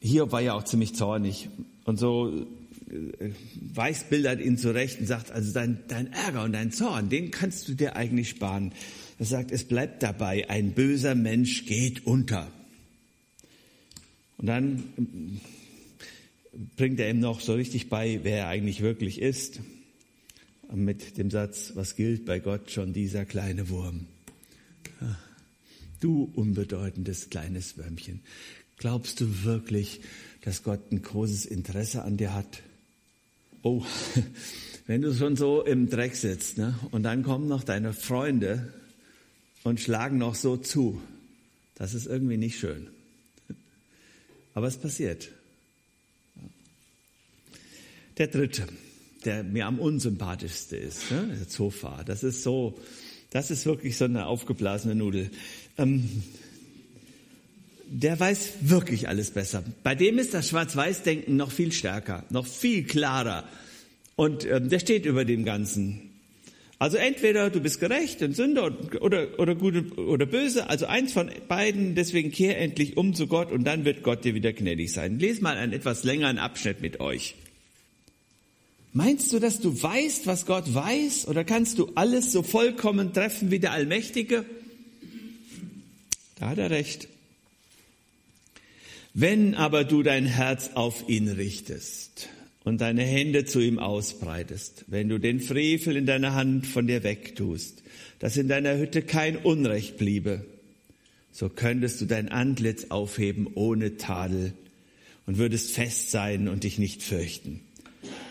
[0.00, 1.48] Hiob war ja auch ziemlich zornig
[1.86, 2.46] und so
[2.88, 3.30] äh,
[3.74, 7.74] weißbildert ihn zurecht und sagt, also dein, dein Ärger und dein Zorn, den kannst du
[7.74, 8.70] dir eigentlich sparen.
[9.18, 12.46] Er sagt, es bleibt dabei, ein böser Mensch geht unter.
[14.36, 15.40] Und dann ähm,
[16.76, 19.58] bringt er ihm noch so richtig bei, wer er eigentlich wirklich ist.
[20.72, 24.06] Mit dem Satz, was gilt bei Gott schon dieser kleine Wurm?
[26.04, 28.20] Du unbedeutendes kleines Würmchen.
[28.76, 30.02] Glaubst du wirklich,
[30.42, 32.60] dass Gott ein großes Interesse an dir hat?
[33.62, 33.82] Oh,
[34.86, 36.78] wenn du schon so im Dreck sitzt, ne?
[36.90, 38.70] und dann kommen noch deine Freunde
[39.62, 41.00] und schlagen noch so zu.
[41.74, 42.88] Das ist irgendwie nicht schön.
[44.52, 45.30] Aber es passiert.
[48.18, 48.66] Der dritte,
[49.24, 51.34] der mir am unsympathischste ist, ne?
[51.34, 52.04] der Zofa.
[52.04, 52.78] Das ist so,
[53.34, 55.30] das ist wirklich so eine aufgeblasene Nudel.
[55.78, 56.08] Ähm,
[57.86, 59.62] der weiß wirklich alles besser.
[59.82, 63.44] Bei dem ist das Schwarz-Weiß-Denken noch viel stärker, noch viel klarer.
[64.16, 66.10] Und ähm, der steht über dem Ganzen.
[66.78, 71.30] Also entweder du bist gerecht und Sünder oder, oder gut oder böse, also eins von
[71.48, 75.18] beiden, deswegen kehr endlich um zu Gott und dann wird Gott dir wieder gnädig sein.
[75.18, 77.36] Lies mal einen etwas längeren Abschnitt mit euch.
[78.92, 81.26] Meinst du, dass du weißt, was Gott weiß?
[81.28, 84.44] Oder kannst du alles so vollkommen treffen wie der Allmächtige?
[86.36, 87.08] Da hat er recht.
[89.12, 92.28] Wenn aber du dein Herz auf ihn richtest
[92.64, 97.04] und deine Hände zu ihm ausbreitest, wenn du den Frevel in deiner Hand von dir
[97.04, 97.82] wegtust,
[98.18, 100.44] dass in deiner Hütte kein Unrecht bliebe,
[101.30, 104.52] so könntest du dein Antlitz aufheben ohne Tadel
[105.26, 107.60] und würdest fest sein und dich nicht fürchten.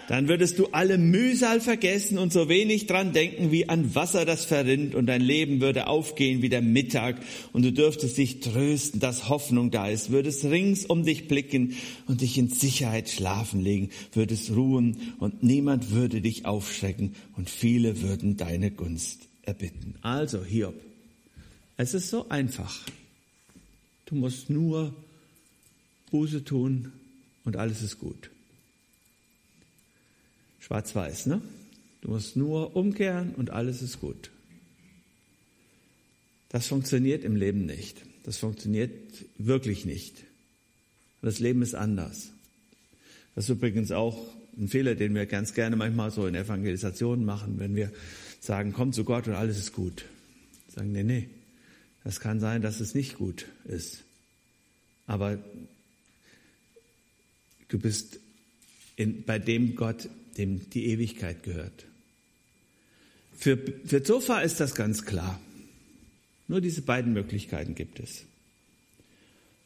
[0.07, 4.43] Dann würdest du alle Mühsal vergessen und so wenig dran denken wie an Wasser, das
[4.43, 7.17] verrinnt und dein Leben würde aufgehen wie der Mittag
[7.53, 11.75] und du dürftest dich trösten, dass Hoffnung da ist, würdest rings um dich blicken
[12.07, 18.01] und dich in Sicherheit schlafen legen, würdest ruhen und niemand würde dich aufschrecken und viele
[18.01, 19.95] würden deine Gunst erbitten.
[20.01, 20.75] Also Hiob,
[21.77, 22.81] es ist so einfach.
[24.05, 24.93] Du musst nur
[26.11, 26.91] Buße tun
[27.45, 28.29] und alles ist gut.
[30.63, 31.41] Schwarz-Weiß, ne?
[32.01, 34.31] Du musst nur umkehren und alles ist gut.
[36.49, 38.01] Das funktioniert im Leben nicht.
[38.23, 38.91] Das funktioniert
[39.37, 40.23] wirklich nicht.
[41.21, 42.29] Das Leben ist anders.
[43.35, 44.17] Das ist übrigens auch
[44.57, 47.91] ein Fehler, den wir ganz gerne manchmal so in Evangelisationen machen, wenn wir
[48.39, 50.05] sagen, komm zu Gott und alles ist gut.
[50.69, 51.29] Sagen, nee, nee.
[52.03, 54.03] Das kann sein, dass es nicht gut ist.
[55.07, 55.39] Aber
[57.69, 58.19] du bist
[58.95, 61.85] in, bei dem Gott dem die Ewigkeit gehört.
[63.35, 65.39] Für, für Zofa ist das ganz klar.
[66.47, 68.25] Nur diese beiden Möglichkeiten gibt es.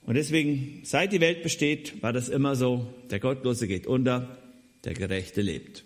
[0.05, 4.37] Und deswegen, seit die Welt besteht, war das immer so, der Gottlose geht unter,
[4.85, 5.83] der Gerechte lebt.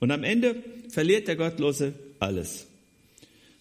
[0.00, 2.66] Und am Ende verliert der Gottlose alles.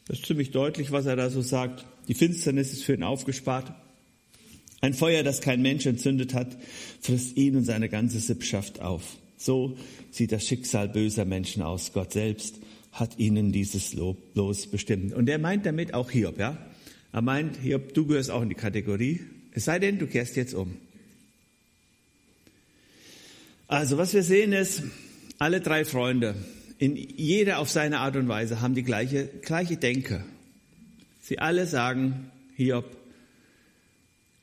[0.07, 1.85] Das ist ziemlich deutlich, was er da so sagt.
[2.07, 3.71] Die Finsternis ist für ihn aufgespart.
[4.81, 6.55] Ein Feuer, das kein Mensch entzündet hat,
[7.01, 9.17] frisst ihn und seine ganze Sippschaft auf.
[9.37, 9.77] So
[10.11, 11.91] sieht das Schicksal böser Menschen aus.
[11.93, 12.55] Gott selbst
[12.91, 15.13] hat ihnen dieses Los bestimmt.
[15.13, 16.57] Und er meint damit auch Hiob, ja?
[17.11, 19.21] Er meint, Hiob, du gehörst auch in die Kategorie.
[19.51, 20.77] Es sei denn, du kehrst jetzt um.
[23.67, 24.83] Also, was wir sehen ist,
[25.39, 26.35] alle drei Freunde,
[26.77, 30.23] in jeder auf seine Art und Weise, haben die gleiche, gleiche Denke.
[31.21, 32.85] Sie alle sagen, Hiob,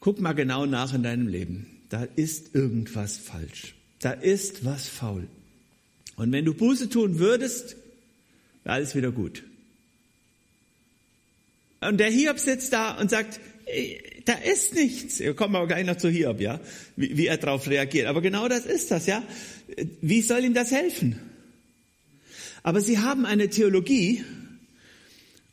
[0.01, 1.67] guck mal genau nach in deinem Leben.
[1.89, 3.75] Da ist irgendwas falsch.
[4.03, 5.29] Da ist was faul.
[6.17, 7.77] Und wenn du Buße tun würdest,
[8.65, 9.45] wäre alles wieder gut.
[11.81, 13.41] Und der Hiob sitzt da und sagt,
[14.25, 15.21] da ist nichts.
[15.21, 16.61] Wir kommen aber gleich noch zu Hiob, ja,
[16.97, 18.09] wie, wie er darauf reagiert.
[18.09, 19.23] Aber genau das ist das, ja.
[20.01, 21.19] Wie soll ihm das helfen?
[22.65, 24.25] Aber sie haben eine Theologie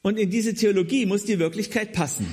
[0.01, 2.25] und in diese Theologie muss die Wirklichkeit passen.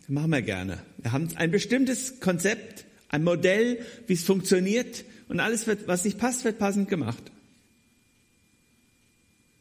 [0.00, 0.82] Das machen wir gerne.
[0.98, 6.18] Wir haben ein bestimmtes Konzept, ein Modell, wie es funktioniert und alles, wird, was nicht
[6.18, 7.22] passt, wird passend gemacht.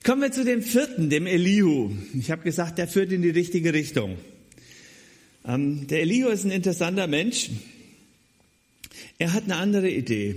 [0.04, 1.92] Kommen wir zu dem vierten, dem Elihu.
[2.18, 4.18] Ich habe gesagt, der führt in die richtige Richtung.
[5.44, 7.50] Ähm, der Elihu ist ein interessanter Mensch.
[9.18, 10.36] Er hat eine andere Idee.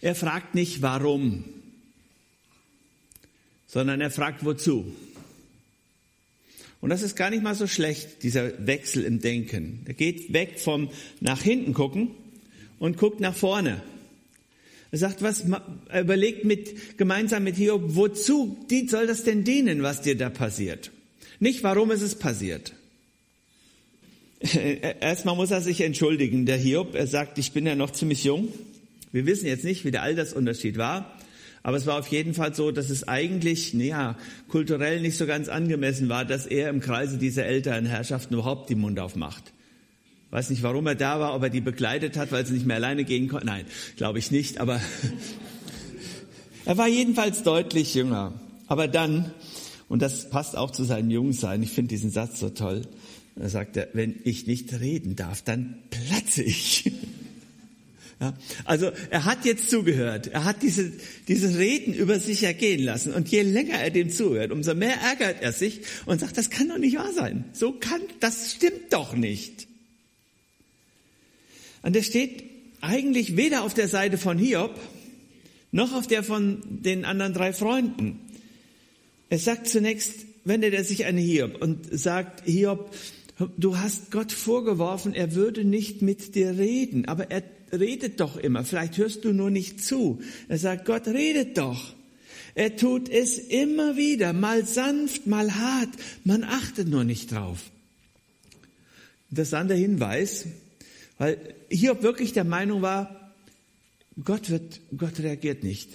[0.00, 1.44] Er fragt nicht warum,
[3.66, 4.92] sondern er fragt wozu.
[6.80, 9.80] Und das ist gar nicht mal so schlecht, dieser Wechsel im Denken.
[9.86, 12.10] Er geht weg vom nach hinten gucken
[12.78, 13.82] und guckt nach vorne.
[14.90, 15.44] Er sagt, was,
[15.88, 20.90] er überlegt mit, gemeinsam mit Hiob, wozu soll das denn dienen, was dir da passiert?
[21.40, 22.72] Nicht, warum ist es passiert?
[25.00, 26.94] Erstmal muss er sich entschuldigen, der Hiob.
[26.94, 28.48] Er sagt, ich bin ja noch ziemlich jung.
[29.12, 31.17] Wir wissen jetzt nicht, wie der Altersunterschied war.
[31.68, 34.16] Aber es war auf jeden Fall so, dass es eigentlich, naja,
[34.48, 38.78] kulturell nicht so ganz angemessen war, dass er im Kreise dieser älteren Herrschaften überhaupt den
[38.78, 39.52] Mund aufmacht.
[40.30, 42.76] Weiß nicht, warum er da war, ob er die begleitet hat, weil sie nicht mehr
[42.76, 43.48] alleine gehen konnten.
[43.48, 43.66] Nein,
[43.98, 44.80] glaube ich nicht, aber
[46.64, 48.40] er war jedenfalls deutlich jünger.
[48.66, 49.30] Aber dann,
[49.90, 52.86] und das passt auch zu seinem Jungsein, ich finde diesen Satz so toll,
[53.36, 56.90] da sagt er, wenn ich nicht reden darf, dann platze ich.
[58.20, 60.90] Ja, also er hat jetzt zugehört, er hat diese,
[61.28, 65.40] diese Reden über sich ergehen lassen und je länger er dem zuhört, umso mehr ärgert
[65.40, 67.44] er sich und sagt, das kann doch nicht wahr sein.
[67.52, 69.68] So kann, das stimmt doch nicht.
[71.82, 72.42] Und er steht
[72.80, 74.74] eigentlich weder auf der Seite von Hiob,
[75.70, 78.18] noch auf der von den anderen drei Freunden.
[79.30, 82.92] Er sagt zunächst, wendet er sich an Hiob und sagt, Hiob,
[83.56, 88.64] du hast Gott vorgeworfen, er würde nicht mit dir reden, aber er redet doch immer.
[88.64, 90.20] Vielleicht hörst du nur nicht zu.
[90.48, 91.94] Er sagt, Gott redet doch.
[92.54, 95.90] Er tut es immer wieder, mal sanft, mal hart.
[96.24, 97.70] Man achtet nur nicht drauf.
[99.30, 100.46] Interessanter Hinweis,
[101.18, 103.32] weil Hiob wirklich der Meinung war,
[104.24, 105.90] Gott wird, Gott reagiert nicht.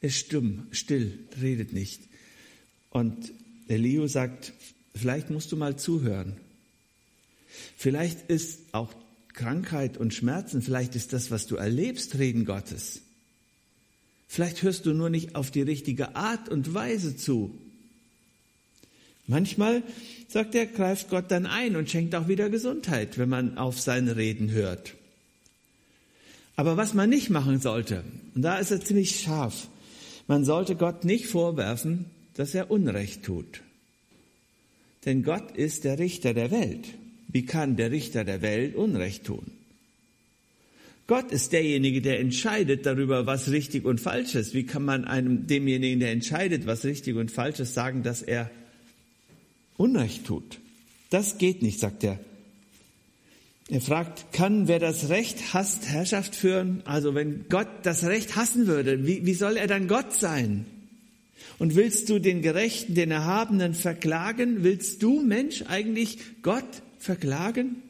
[0.00, 2.02] Er ist stumm, still, redet nicht.
[2.90, 3.32] Und
[3.68, 4.52] Elihu sagt,
[4.94, 6.36] vielleicht musst du mal zuhören.
[7.76, 8.94] Vielleicht ist auch
[9.34, 13.02] Krankheit und Schmerzen, vielleicht ist das, was du erlebst, Reden Gottes.
[14.28, 17.56] Vielleicht hörst du nur nicht auf die richtige Art und Weise zu.
[19.26, 19.82] Manchmal,
[20.28, 24.16] sagt er, greift Gott dann ein und schenkt auch wieder Gesundheit, wenn man auf seine
[24.16, 24.94] Reden hört.
[26.56, 29.68] Aber was man nicht machen sollte, und da ist er ziemlich scharf,
[30.26, 33.62] man sollte Gott nicht vorwerfen, dass er Unrecht tut.
[35.04, 36.86] Denn Gott ist der Richter der Welt.
[37.32, 39.52] Wie kann der Richter der Welt Unrecht tun?
[41.06, 44.54] Gott ist derjenige, der entscheidet darüber, was richtig und falsch ist.
[44.54, 48.50] Wie kann man einem, demjenigen, der entscheidet, was richtig und falsch ist, sagen, dass er
[49.76, 50.60] Unrecht tut?
[51.10, 52.20] Das geht nicht, sagt er.
[53.68, 56.82] Er fragt, kann wer das Recht hasst, Herrschaft führen?
[56.84, 60.64] Also wenn Gott das Recht hassen würde, wie, wie soll er dann Gott sein?
[61.58, 64.62] Und willst du den Gerechten, den Erhabenen verklagen?
[64.62, 67.82] Willst du, Mensch, eigentlich Gott verklagen?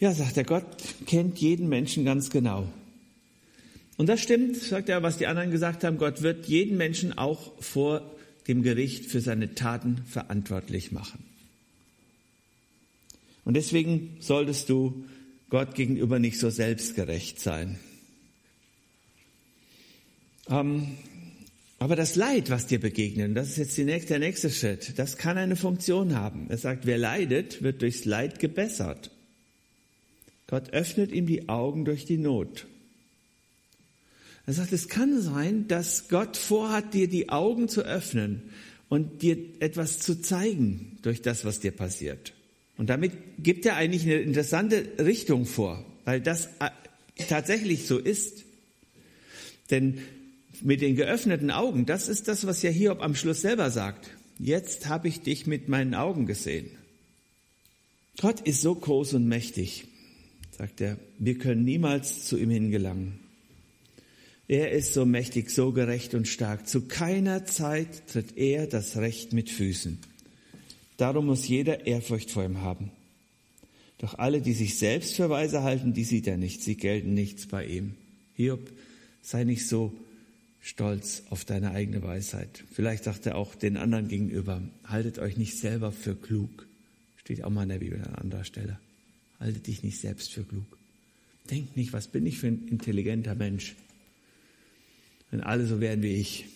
[0.00, 0.66] Ja, sagt er, Gott
[1.06, 2.68] kennt jeden Menschen ganz genau.
[3.96, 7.52] Und das stimmt, sagt er, was die anderen gesagt haben, Gott wird jeden Menschen auch
[7.62, 8.10] vor
[8.48, 11.24] dem Gericht für seine Taten verantwortlich machen.
[13.44, 15.04] Und deswegen solltest du
[15.50, 17.78] Gott gegenüber nicht so selbstgerecht sein.
[20.48, 20.96] Ähm,
[21.78, 25.36] aber das Leid, was dir begegnet, das ist jetzt nächste, der nächste Schritt, das kann
[25.36, 26.46] eine Funktion haben.
[26.48, 29.10] Er sagt, wer leidet, wird durchs Leid gebessert.
[30.46, 32.66] Gott öffnet ihm die Augen durch die Not.
[34.46, 38.42] Er sagt, es kann sein, dass Gott vorhat, dir die Augen zu öffnen
[38.88, 42.34] und dir etwas zu zeigen durch das, was dir passiert.
[42.76, 46.70] Und damit gibt er eigentlich eine interessante Richtung vor, weil das äh,
[47.28, 48.44] tatsächlich so ist.
[49.70, 49.98] Denn
[50.62, 54.10] mit den geöffneten Augen, das ist das, was ja Hiob am Schluss selber sagt.
[54.38, 56.70] Jetzt habe ich dich mit meinen Augen gesehen.
[58.20, 59.86] Gott ist so groß und mächtig,
[60.56, 63.18] sagt er, wir können niemals zu ihm hingelangen.
[64.46, 66.68] Er ist so mächtig, so gerecht und stark.
[66.68, 69.98] Zu keiner Zeit tritt er das Recht mit Füßen.
[70.96, 72.90] Darum muss jeder Ehrfurcht vor ihm haben.
[73.98, 76.62] Doch alle, die sich selbst für weise halten, die sieht er nicht.
[76.62, 77.94] Sie gelten nichts bei ihm.
[78.34, 78.70] Hiob,
[79.22, 79.94] sei nicht so
[80.64, 82.64] stolz auf deine eigene Weisheit.
[82.72, 86.66] Vielleicht sagt er auch den anderen gegenüber, haltet euch nicht selber für klug.
[87.18, 88.80] Steht auch mal in der Bibel an anderer Stelle.
[89.38, 90.64] Haltet dich nicht selbst für klug.
[91.50, 93.76] Denkt nicht, was bin ich für ein intelligenter Mensch,
[95.30, 96.46] wenn alle so wären wie ich.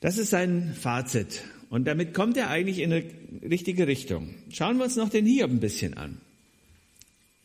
[0.00, 1.42] Das ist sein Fazit.
[1.70, 3.04] Und damit kommt er eigentlich in eine
[3.48, 4.34] richtige Richtung.
[4.50, 6.20] Schauen wir uns noch den Hiob ein bisschen an.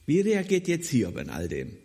[0.05, 1.77] Wie reagiert jetzt Hiob in all dem?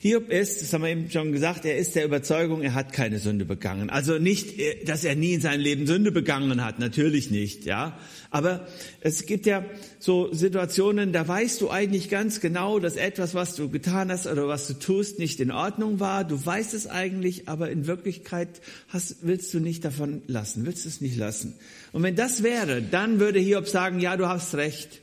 [0.00, 3.18] Hiob ist, das haben wir eben schon gesagt, er ist der Überzeugung, er hat keine
[3.18, 3.90] Sünde begangen.
[3.90, 7.98] Also nicht, äh, dass er nie in seinem Leben Sünde begangen hat, natürlich nicht, ja.
[8.30, 8.68] Aber
[9.00, 9.64] es gibt ja
[9.98, 14.46] so Situationen, da weißt du eigentlich ganz genau, dass etwas, was du getan hast oder
[14.46, 16.22] was du tust, nicht in Ordnung war.
[16.22, 21.00] Du weißt es eigentlich, aber in Wirklichkeit hast, willst du nicht davon lassen, willst es
[21.00, 21.54] nicht lassen.
[21.90, 25.00] Und wenn das wäre, dann würde Hiob sagen, ja, du hast recht.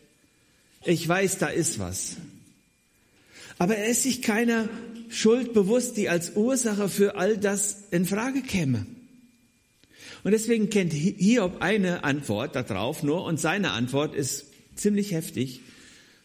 [0.86, 2.16] Ich weiß, da ist was.
[3.58, 4.70] Aber er ist sich keiner
[5.10, 8.86] Schuld bewusst, die als Ursache für all das in Frage käme.
[10.24, 14.46] Und deswegen kennt Hiob eine Antwort darauf nur und seine Antwort ist
[14.76, 15.62] ziemlich heftig.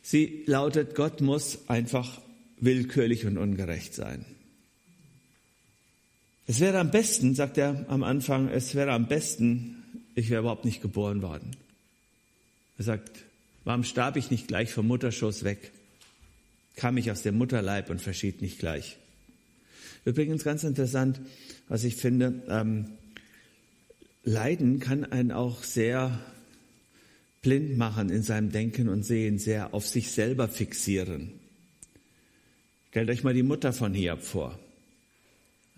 [0.02, 2.20] Sie lautet, Gott muss einfach
[2.58, 4.24] willkürlich und ungerecht sein.
[6.46, 10.64] Es wäre am besten, sagt er am Anfang, es wäre am besten, ich wäre überhaupt
[10.64, 11.52] nicht geboren worden.
[12.78, 13.10] Er sagt,
[13.64, 15.70] warum starb ich nicht gleich vom Mutterschoß weg?
[16.80, 18.96] Kam ich aus dem Mutterleib und verschied nicht gleich.
[20.06, 21.20] Übrigens ganz interessant,
[21.68, 22.86] was ich finde, ähm,
[24.24, 26.18] Leiden kann einen auch sehr
[27.42, 31.32] blind machen in seinem Denken und Sehen, sehr auf sich selber fixieren.
[32.88, 34.58] Stellt euch mal die Mutter von Hiob vor.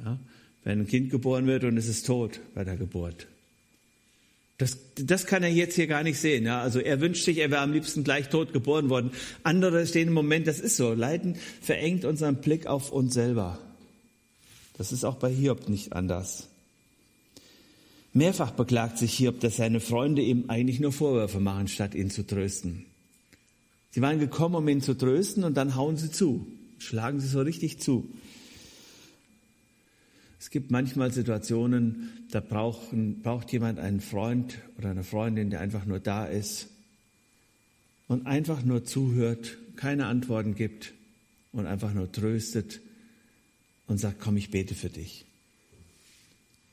[0.05, 0.21] Ja,
[0.63, 3.27] wenn ein Kind geboren wird und es ist tot bei der Geburt.
[4.63, 6.45] Das, das kann er jetzt hier gar nicht sehen.
[6.45, 6.63] Ja?
[6.63, 9.11] Also er wünscht sich, er wäre am liebsten gleich tot geboren worden.
[9.43, 10.95] Andere stehen im Moment, das ist so.
[10.95, 13.59] Leiden verengt unseren Blick auf uns selber.
[14.79, 16.47] Das ist auch bei Hiob nicht anders.
[18.13, 22.25] Mehrfach beklagt sich Hiob, dass seine Freunde ihm eigentlich nur Vorwürfe machen, statt ihn zu
[22.25, 22.85] trösten.
[23.91, 26.47] Sie waren gekommen, um ihn zu trösten, und dann hauen sie zu,
[26.79, 28.09] schlagen sie so richtig zu.
[30.43, 35.85] Es gibt manchmal Situationen, da brauchen, braucht jemand einen Freund oder eine Freundin, der einfach
[35.85, 36.67] nur da ist
[38.09, 40.95] und einfach nur zuhört, keine Antworten gibt
[41.53, 42.81] und einfach nur tröstet
[43.87, 45.27] und sagt, komm, ich bete für dich.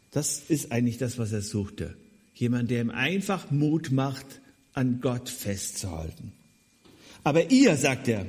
[0.09, 1.95] Das ist eigentlich das, was er suchte.
[2.34, 4.41] Jemand, der ihm einfach Mut macht,
[4.74, 6.32] an Gott festzuhalten.
[7.24, 8.26] Aber ihr, sagt er,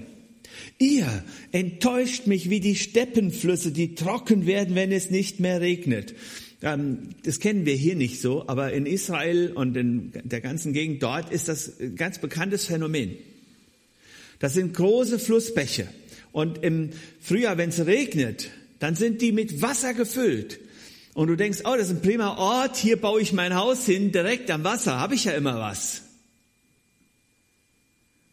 [0.78, 6.14] Ihr enttäuscht mich wie die Steppenflüsse, die trocken werden, wenn es nicht mehr regnet.
[6.62, 11.02] Ähm, das kennen wir hier nicht so, aber in Israel und in der ganzen Gegend
[11.02, 13.16] dort ist das ein ganz bekanntes Phänomen.
[14.38, 15.88] Das sind große Flussbäche.
[16.32, 16.90] Und im
[17.20, 20.60] Frühjahr, wenn es regnet, dann sind die mit Wasser gefüllt.
[21.12, 24.12] Und du denkst, oh, das ist ein prima Ort, hier baue ich mein Haus hin,
[24.12, 26.02] direkt am Wasser, habe ich ja immer was.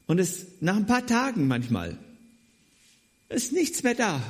[0.06, 1.98] Und es nach ein paar Tagen manchmal
[3.30, 4.22] ist nichts mehr da.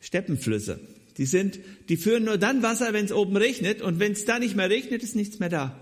[0.00, 0.80] Steppenflüsse.
[1.18, 4.38] Die sind, die führen nur dann Wasser, wenn es oben regnet und wenn es da
[4.38, 5.78] nicht mehr regnet, ist nichts mehr da.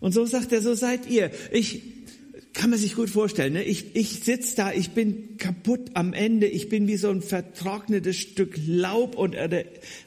[0.00, 1.30] Und so sagt er, so seid ihr.
[1.52, 1.82] Ich
[2.52, 3.54] kann man sich gut vorstellen.
[3.54, 3.64] Ne?
[3.64, 8.16] Ich, ich sitz da, ich bin kaputt am Ende, ich bin wie so ein vertrocknetes
[8.16, 9.64] Stück Laub und, oder,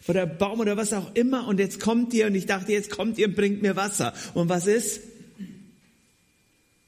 [0.08, 1.48] oder Baum oder was auch immer.
[1.48, 4.14] Und jetzt kommt ihr und ich dachte, jetzt kommt ihr und bringt mir Wasser.
[4.34, 5.02] Und was ist?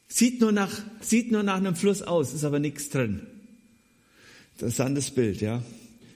[0.07, 3.22] Sieht nur nach, sieht nur nach einem Fluss aus, ist aber nichts drin.
[4.60, 5.64] Interessantes Bild, ja.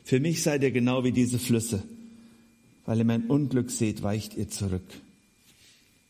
[0.03, 1.81] Für mich seid ihr genau wie diese Flüsse.
[2.85, 4.83] Weil ihr mein Unglück seht, weicht ihr zurück.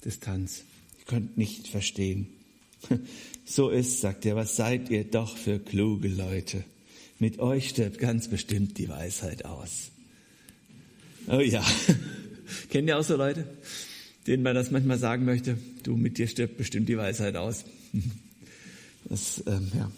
[0.03, 0.63] Distanz.
[0.97, 2.27] Ihr könnt nicht verstehen.
[3.45, 6.63] So ist, sagt er, was seid ihr doch für kluge Leute.
[7.19, 9.91] Mit euch stirbt ganz bestimmt die Weisheit aus.
[11.27, 11.61] Oh ja.
[12.69, 13.45] Kennt ihr auch so Leute,
[14.27, 15.57] denen man das manchmal sagen möchte?
[15.83, 17.65] Du, mit dir stirbt bestimmt die Weisheit aus.
[19.09, 19.91] Das, ähm, ja.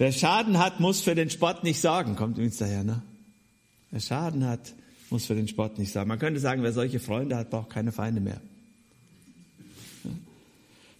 [0.00, 2.16] Wer Schaden hat, muss für den Sport nicht sorgen.
[2.16, 3.02] Kommt übrigens daher, ne?
[3.90, 4.72] Wer Schaden hat,
[5.10, 6.08] muss für den Sport nicht sorgen.
[6.08, 8.40] Man könnte sagen, wer solche Freunde hat, braucht keine Feinde mehr.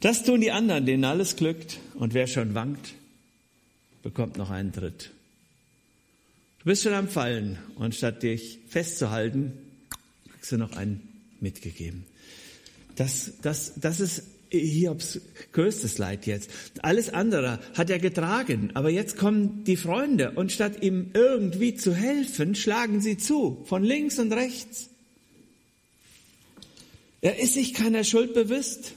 [0.01, 1.79] Das tun die anderen, denen alles glückt.
[1.95, 2.93] Und wer schon wankt,
[4.03, 5.13] bekommt noch einen Tritt.
[6.59, 9.55] Du bist schon am Fallen und statt dich festzuhalten,
[10.31, 11.01] kriegst du noch einen
[11.41, 12.05] mitgegeben.
[12.97, 15.21] Das, das, das ist Hiobs
[15.53, 16.51] größtes Leid jetzt.
[16.83, 21.95] Alles andere hat er getragen, aber jetzt kommen die Freunde und statt ihm irgendwie zu
[21.95, 24.89] helfen, schlagen sie zu, von links und rechts.
[27.21, 28.95] Er ist sich keiner Schuld bewusst.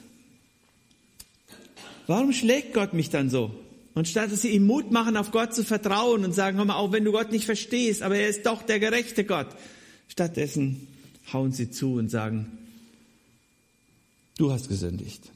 [2.08, 3.52] Warum schlägt Gott mich dann so?
[3.94, 6.76] Und statt dass sie ihm Mut machen, auf Gott zu vertrauen und sagen, hör mal,
[6.76, 9.48] auch wenn du Gott nicht verstehst, aber er ist doch der gerechte Gott.
[10.08, 10.88] Stattdessen
[11.32, 12.58] hauen sie zu und sagen,
[14.38, 15.32] du hast gesündigt.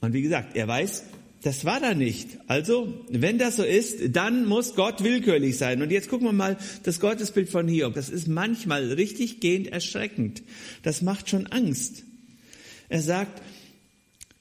[0.00, 1.04] Und wie gesagt, er weiß,
[1.42, 2.28] das war da nicht.
[2.48, 5.82] Also, wenn das so ist, dann muss Gott willkürlich sein.
[5.82, 7.94] Und jetzt gucken wir mal das Gottesbild von Hiob.
[7.94, 10.42] Das ist manchmal richtig gehend erschreckend.
[10.82, 12.02] Das macht schon Angst.
[12.88, 13.40] Er sagt,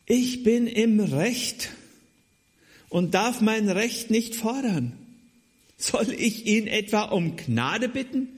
[0.08, 1.70] ich bin im Recht
[2.90, 4.94] und darf mein Recht nicht fordern.
[5.78, 8.30] Soll ich ihn etwa um Gnade bitten?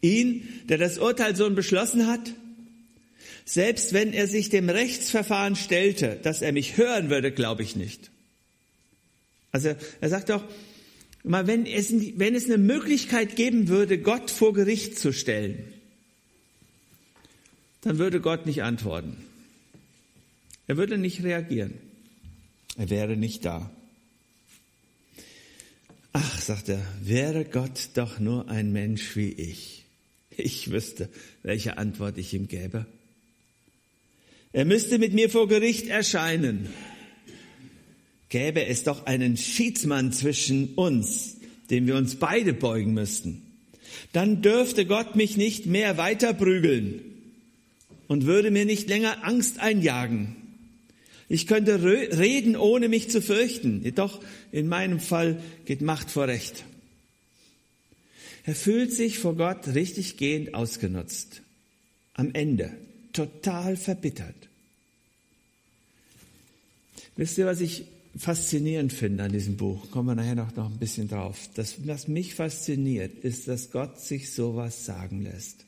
[0.00, 2.32] Ihn, der das Urteil so beschlossen hat?
[3.48, 8.10] Selbst wenn er sich dem Rechtsverfahren stellte, dass er mich hören würde, glaube ich nicht.
[9.52, 10.44] Also er sagt doch,
[11.22, 15.72] mal, wenn es, wenn es eine Möglichkeit geben würde, Gott vor Gericht zu stellen,
[17.80, 19.16] dann würde Gott nicht antworten.
[20.66, 21.72] Er würde nicht reagieren.
[22.76, 23.70] Er wäre nicht da.
[26.12, 29.86] Ach, sagt er, wäre Gott doch nur ein Mensch wie ich.
[30.36, 31.08] Ich wüsste,
[31.42, 32.84] welche Antwort ich ihm gäbe.
[34.52, 36.68] Er müsste mit mir vor Gericht erscheinen.
[38.28, 41.36] Gäbe es doch einen Schiedsmann zwischen uns,
[41.70, 43.42] dem wir uns beide beugen müssten.
[44.12, 47.00] Dann dürfte Gott mich nicht mehr weiter prügeln
[48.06, 50.36] und würde mir nicht länger Angst einjagen.
[51.28, 53.82] Ich könnte reden, ohne mich zu fürchten.
[53.84, 54.20] Jedoch
[54.50, 56.64] in meinem Fall geht Macht vor Recht.
[58.44, 61.42] Er fühlt sich vor Gott richtig gehend ausgenutzt.
[62.14, 62.72] Am Ende
[63.12, 64.34] total verbittert.
[67.16, 67.84] Wisst ihr, was ich
[68.16, 69.90] faszinierend finde an diesem Buch?
[69.90, 71.48] Kommen wir nachher noch, noch ein bisschen drauf.
[71.54, 75.64] Das, was mich fasziniert, ist, dass Gott sich sowas sagen lässt.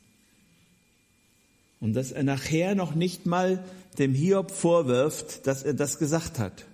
[1.79, 3.63] Und dass er nachher noch nicht mal
[3.97, 6.65] dem Hiob vorwirft, dass er das gesagt hat.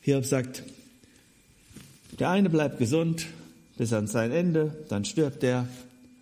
[0.00, 0.62] Hiob sagt,
[2.18, 3.26] der eine bleibt gesund
[3.76, 5.68] bis an sein Ende, dann stirbt er,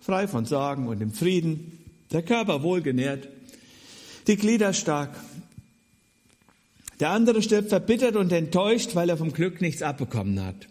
[0.01, 1.82] frei von Sorgen und im Frieden
[2.13, 3.27] der Körper wohlgenährt,
[4.27, 5.19] die Glieder stark.
[6.99, 10.67] Der andere stirbt verbittert und enttäuscht, weil er vom Glück nichts abbekommen hat.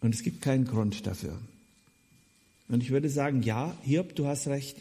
[0.00, 1.38] Und es gibt keinen Grund dafür.
[2.68, 4.76] Und ich würde sagen, ja, Hiob, du hast recht.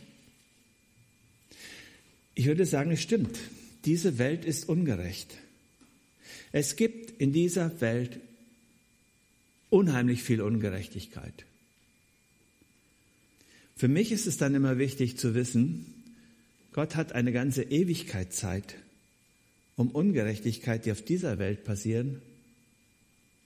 [2.33, 3.37] Ich würde sagen, es stimmt.
[3.85, 5.37] Diese Welt ist ungerecht.
[6.51, 8.19] Es gibt in dieser Welt
[9.69, 11.45] unheimlich viel Ungerechtigkeit.
[13.77, 15.85] Für mich ist es dann immer wichtig zu wissen,
[16.71, 18.75] Gott hat eine ganze Ewigkeit Zeit,
[19.75, 22.21] um Ungerechtigkeit, die auf dieser Welt passieren,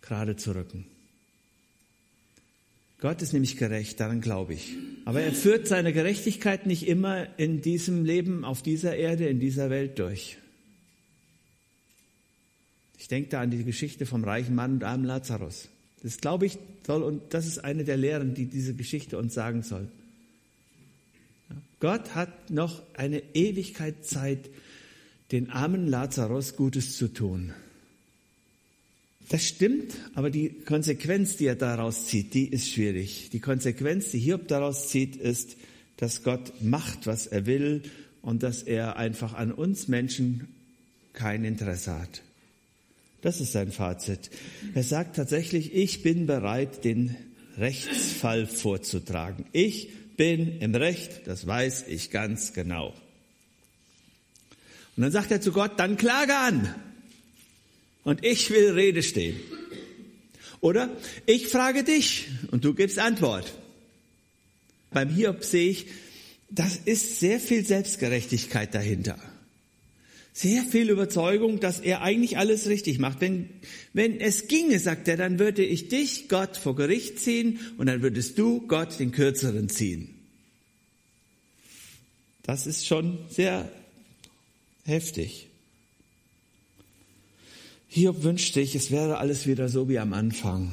[0.01, 0.85] gerade zu rücken.
[3.01, 4.75] Gott ist nämlich gerecht, daran glaube ich.
[5.05, 9.69] Aber er führt seine Gerechtigkeit nicht immer in diesem Leben, auf dieser Erde, in dieser
[9.69, 10.37] Welt durch.
[12.97, 15.69] Ich denke da an die Geschichte vom reichen Mann und armen Lazarus.
[16.03, 19.63] Das glaube ich soll, und das ist eine der Lehren, die diese Geschichte uns sagen
[19.63, 19.87] soll.
[21.79, 24.49] Gott hat noch eine Ewigkeit Zeit,
[25.31, 27.53] den armen Lazarus Gutes zu tun.
[29.29, 33.29] Das stimmt, aber die Konsequenz, die er daraus zieht, die ist schwierig.
[33.31, 35.55] Die Konsequenz, die Hiob daraus zieht, ist,
[35.97, 37.83] dass Gott macht, was er will
[38.23, 40.47] und dass er einfach an uns Menschen
[41.13, 42.23] kein Interesse hat.
[43.21, 44.31] Das ist sein Fazit.
[44.73, 47.15] Er sagt tatsächlich, ich bin bereit, den
[47.57, 49.45] Rechtsfall vorzutragen.
[49.51, 49.89] Ich
[50.19, 52.93] bin im Recht, das weiß ich ganz genau.
[54.97, 56.75] Und dann sagt er zu Gott, dann klage an.
[58.03, 59.39] Und ich will Rede stehen.
[60.59, 60.89] Oder
[61.25, 63.53] ich frage dich und du gibst Antwort.
[64.91, 65.85] Beim Hiob sehe ich,
[66.49, 69.17] das ist sehr viel Selbstgerechtigkeit dahinter.
[70.39, 73.19] Sehr viel Überzeugung, dass er eigentlich alles richtig macht.
[73.19, 73.49] Wenn,
[73.91, 78.01] wenn es ginge, sagt er, dann würde ich dich, Gott, vor Gericht ziehen und dann
[78.01, 80.15] würdest du, Gott, den Kürzeren ziehen.
[82.43, 83.69] Das ist schon sehr
[84.85, 85.49] heftig.
[87.89, 90.71] Hiob wünschte ich, es wäre alles wieder so wie am Anfang,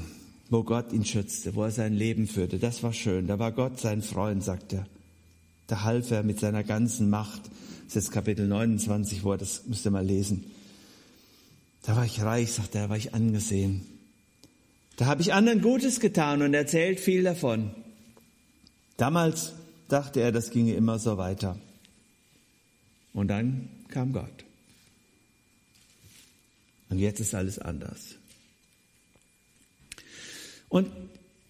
[0.48, 2.60] wo Gott ihn schützte, wo er sein Leben führte.
[2.60, 3.26] Das war schön.
[3.26, 4.86] Da war Gott sein Freund, sagt er.
[5.66, 7.42] Da half er mit seiner ganzen Macht.
[7.86, 10.44] Das ist Kapitel 29, wo er das müsst ihr mal lesen.
[11.82, 13.86] Da war ich reich, sagt er, da war ich angesehen.
[14.96, 17.70] Da habe ich anderen Gutes getan und erzählt viel davon.
[18.96, 19.52] Damals
[19.88, 21.58] dachte er, das ginge immer so weiter.
[23.12, 24.44] Und dann kam Gott.
[26.88, 28.16] Und jetzt ist alles anders.
[30.68, 30.90] Und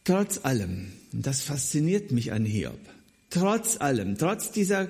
[0.05, 2.79] trotz allem, und das fasziniert mich an Hiob,
[3.37, 4.89] trotz allem, trotz dieser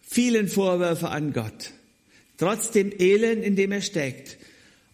[0.00, 1.72] vielen Vorwürfe an Gott,
[2.38, 4.38] trotz dem Elend, in dem er steckt,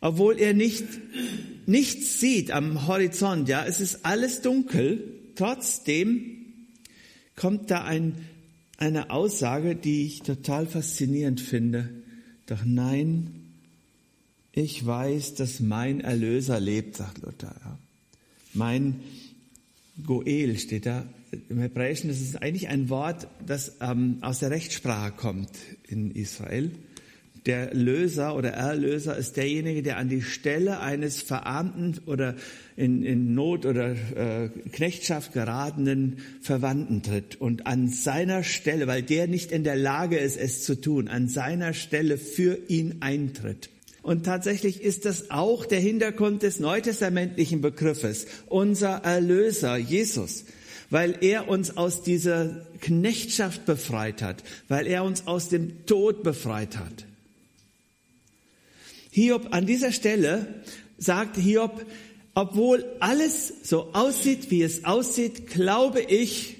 [0.00, 0.84] obwohl er nicht,
[1.66, 5.04] nichts sieht am Horizont, ja, es ist alles dunkel,
[5.36, 6.36] trotzdem
[7.36, 8.16] kommt da ein,
[8.76, 11.88] eine Aussage, die ich total faszinierend finde.
[12.46, 13.38] Doch nein,
[14.52, 17.54] ich weiß, dass mein Erlöser lebt, sagt Luther.
[17.64, 17.78] Ja.
[18.54, 19.00] Mein
[20.04, 21.06] Goel steht da.
[21.48, 25.50] Im Hebräischen ist es eigentlich ein Wort, das ähm, aus der Rechtssprache kommt
[25.86, 26.70] in Israel.
[27.46, 32.34] Der Löser oder Erlöser ist derjenige, der an die Stelle eines verarmten oder
[32.76, 39.28] in, in Not oder äh, Knechtschaft geratenen Verwandten tritt und an seiner Stelle, weil der
[39.28, 43.70] nicht in der Lage ist, es zu tun, an seiner Stelle für ihn eintritt.
[44.02, 50.44] Und tatsächlich ist das auch der Hintergrund des neutestamentlichen Begriffes, unser Erlöser, Jesus,
[50.90, 56.76] weil er uns aus dieser Knechtschaft befreit hat, weil er uns aus dem Tod befreit
[56.76, 57.04] hat.
[59.10, 60.62] Hiob an dieser Stelle
[60.96, 61.84] sagt Hiob,
[62.34, 66.56] obwohl alles so aussieht, wie es aussieht, glaube ich,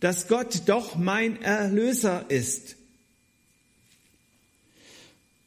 [0.00, 2.74] dass Gott doch mein Erlöser ist.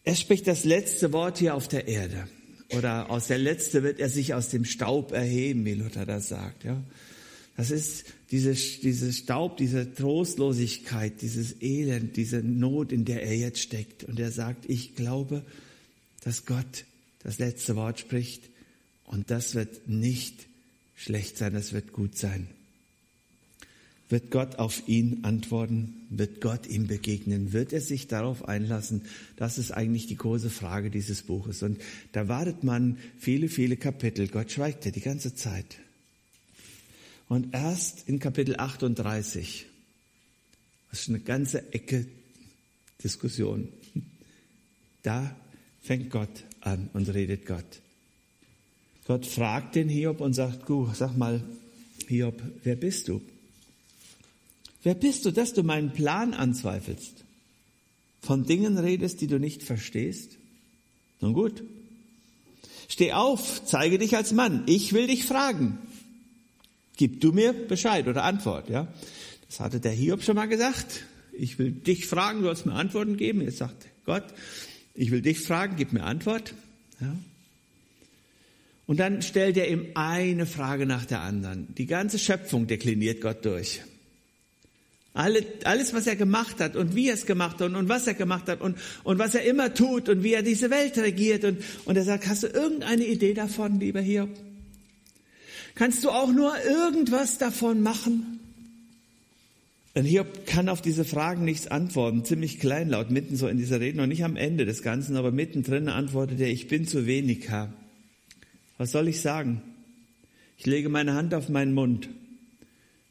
[0.06, 2.28] Er spricht das letzte Wort hier auf der Erde.
[2.70, 6.64] Oder aus der letzte wird er sich aus dem Staub erheben, wie Luther das sagt.
[6.64, 6.82] Ja.
[7.58, 13.60] Das ist dieses, dieses Staub, diese Trostlosigkeit, dieses Elend, diese Not, in der er jetzt
[13.60, 14.04] steckt.
[14.04, 15.44] Und er sagt, ich glaube,
[16.24, 16.86] dass Gott
[17.24, 18.44] das letzte Wort spricht
[19.06, 20.48] und das wird nicht
[20.96, 22.48] schlecht sein, das wird gut sein.
[24.10, 26.06] Wird Gott auf ihn antworten?
[26.10, 27.54] Wird Gott ihm begegnen?
[27.54, 29.02] Wird er sich darauf einlassen?
[29.36, 31.64] Das ist eigentlich die große Frage dieses Buches.
[31.64, 31.82] Und
[32.12, 34.28] da wartet man viele, viele Kapitel.
[34.28, 35.78] Gott schweigt ja die ganze Zeit.
[37.28, 39.66] Und erst in Kapitel 38,
[40.92, 42.06] das ist eine ganze Ecke
[43.04, 43.68] Diskussion,
[45.04, 45.36] da
[45.82, 47.82] fängt Gott an und redet Gott.
[49.06, 51.44] Gott fragt den Hiob und sagt, gut, sag mal,
[52.08, 53.22] Hiob, wer bist du?
[54.82, 57.24] Wer bist du, dass du meinen Plan anzweifelst?
[58.22, 60.38] Von Dingen redest, die du nicht verstehst?
[61.22, 61.64] Nun gut.
[62.88, 64.64] Steh auf, zeige dich als Mann.
[64.68, 65.78] Ich will dich fragen.
[66.98, 68.88] Gib du mir Bescheid oder Antwort, ja?
[69.48, 71.04] Das hatte der Hiob schon mal gesagt.
[71.34, 73.42] Ich will dich fragen, du sollst mir Antworten geben.
[73.42, 74.24] Jetzt sagt Gott,
[74.94, 76.54] ich will dich fragen, gib mir Antwort,
[77.02, 77.16] ja?
[78.88, 81.74] Und dann stellt er ihm eine Frage nach der anderen.
[81.76, 83.82] Die ganze Schöpfung dekliniert Gott durch.
[85.14, 88.06] Alle, alles, was er gemacht hat und wie er es gemacht hat und, und was
[88.06, 91.46] er gemacht hat und, und was er immer tut und wie er diese Welt regiert.
[91.46, 94.30] Und, und er sagt, hast du irgendeine Idee davon, lieber Hiob?
[95.76, 98.40] Kannst du auch nur irgendwas davon machen?
[99.94, 103.98] Und Hiob kann auf diese Fragen nichts antworten, ziemlich kleinlaut, mitten so in dieser Rede,
[103.98, 107.72] noch nicht am Ende des Ganzen, aber mittendrin antwortet er, ich bin zu wenig, Herr.
[108.78, 109.62] Was soll ich sagen?
[110.58, 112.10] Ich lege meine Hand auf meinen Mund.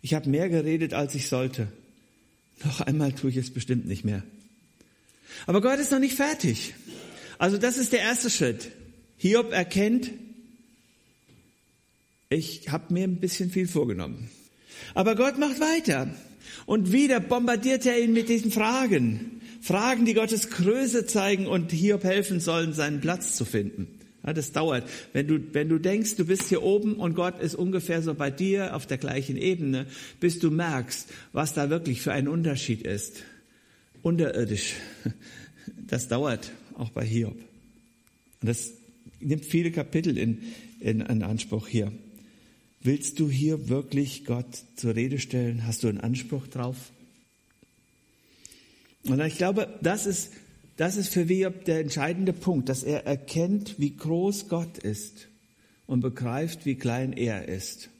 [0.02, 1.68] Ich habe mehr geredet, als ich sollte.
[2.62, 4.22] Noch einmal tue ich es bestimmt nicht mehr.
[5.46, 6.74] Aber Gott ist noch nicht fertig.
[7.38, 8.70] Also das ist der erste Schritt.
[9.16, 10.10] Hiob erkennt,
[12.28, 14.30] ich habe mir ein bisschen viel vorgenommen.
[14.94, 16.14] Aber Gott macht weiter.
[16.66, 19.40] Und wieder bombardiert er ihn mit diesen Fragen.
[19.60, 23.88] Fragen, die Gottes Größe zeigen und Hiob helfen sollen, seinen Platz zu finden.
[24.26, 24.88] Ja, das dauert.
[25.12, 28.30] Wenn du, wenn du denkst, du bist hier oben und Gott ist ungefähr so bei
[28.30, 29.86] dir auf der gleichen Ebene,
[30.20, 33.22] bis du merkst, was da wirklich für ein Unterschied ist.
[34.02, 34.74] Unterirdisch.
[35.86, 37.36] Das dauert auch bei Hiob.
[38.40, 38.72] Und das
[39.20, 40.42] nimmt viele Kapitel in,
[40.80, 41.90] in, in Anspruch hier.
[42.84, 45.66] Willst du hier wirklich Gott zur Rede stellen?
[45.66, 46.92] Hast du einen Anspruch drauf?
[49.04, 50.30] Und ich glaube, das ist
[50.76, 55.28] das ist für Hiob der entscheidende Punkt, dass er erkennt, wie groß Gott ist
[55.86, 57.90] und begreift, wie klein er ist.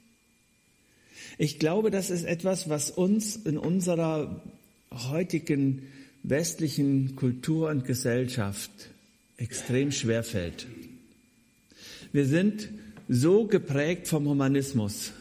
[1.39, 4.43] Ich glaube, das ist etwas, was uns in unserer
[4.91, 5.83] heutigen
[6.25, 8.71] westlichen Kultur und Gesellschaft
[9.37, 10.67] extrem schwer fällt.
[12.13, 12.69] Wir sind
[13.09, 15.13] so geprägt vom Humanismus,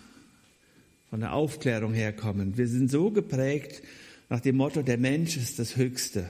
[1.09, 2.57] von der Aufklärung herkommen.
[2.57, 3.81] Wir sind so geprägt
[4.29, 6.29] nach dem Motto, der Mensch ist das Höchste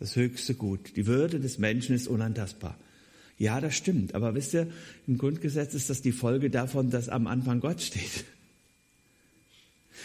[0.00, 0.96] das höchste Gut.
[0.96, 2.76] Die Würde des Menschen ist unantastbar.
[3.38, 4.14] Ja, das stimmt.
[4.14, 4.66] Aber wisst ihr,
[5.06, 8.24] im Grundgesetz ist das die Folge davon, dass am Anfang Gott steht.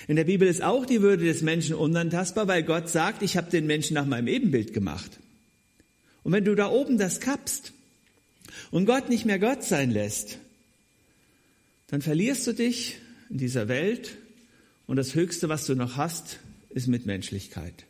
[0.08, 3.50] In der Bibel ist auch die Würde des Menschen unantastbar, weil Gott sagt, ich habe
[3.50, 5.20] den Menschen nach meinem Ebenbild gemacht.
[6.24, 7.72] Und wenn du da oben das kappst
[8.72, 10.40] und Gott nicht mehr Gott sein lässt,
[11.88, 12.98] dann verlierst du dich
[13.30, 14.16] in dieser Welt
[14.88, 17.86] und das Höchste, was du noch hast, ist Mitmenschlichkeit.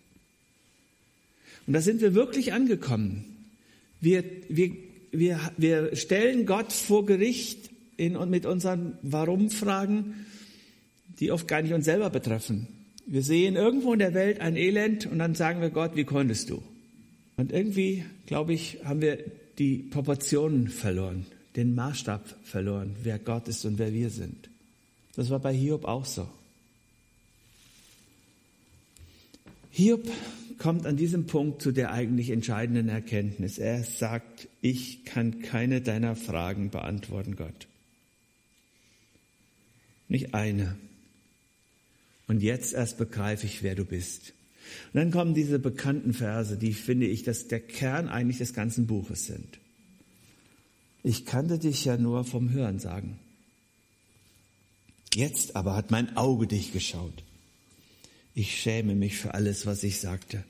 [1.67, 3.25] Und da sind wir wirklich angekommen.
[3.99, 4.71] Wir, wir,
[5.11, 10.25] wir, wir stellen Gott vor Gericht in, mit unseren Warum-Fragen,
[11.19, 12.67] die oft gar nicht uns selber betreffen.
[13.07, 16.49] Wir sehen irgendwo in der Welt ein Elend und dann sagen wir Gott, wie konntest
[16.49, 16.61] du?
[17.37, 19.19] Und irgendwie, glaube ich, haben wir
[19.57, 21.25] die Proportionen verloren,
[21.55, 24.49] den Maßstab verloren, wer Gott ist und wer wir sind.
[25.15, 26.27] Das war bei Hiob auch so.
[29.71, 30.09] Hiob
[30.57, 33.57] kommt an diesem Punkt zu der eigentlich entscheidenden Erkenntnis.
[33.57, 37.67] Er sagt, ich kann keine deiner Fragen beantworten, Gott.
[40.07, 40.77] Nicht eine.
[42.27, 44.33] Und jetzt erst begreife ich, wer du bist.
[44.93, 48.87] Und dann kommen diese bekannten Verse, die finde ich, dass der Kern eigentlich des ganzen
[48.87, 49.59] Buches sind.
[51.07, 53.19] Ich kannte dich ja nur vom Hören sagen.
[55.13, 57.23] Jetzt aber hat mein Auge dich geschaut.
[58.33, 60.43] Ich schäme mich für alles, was ich sagte.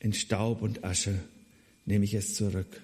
[0.00, 1.18] In Staub und Asche
[1.86, 2.82] nehme ich es zurück.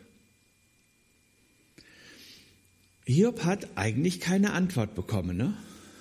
[3.04, 5.54] Hiob hat eigentlich keine Antwort bekommen ne?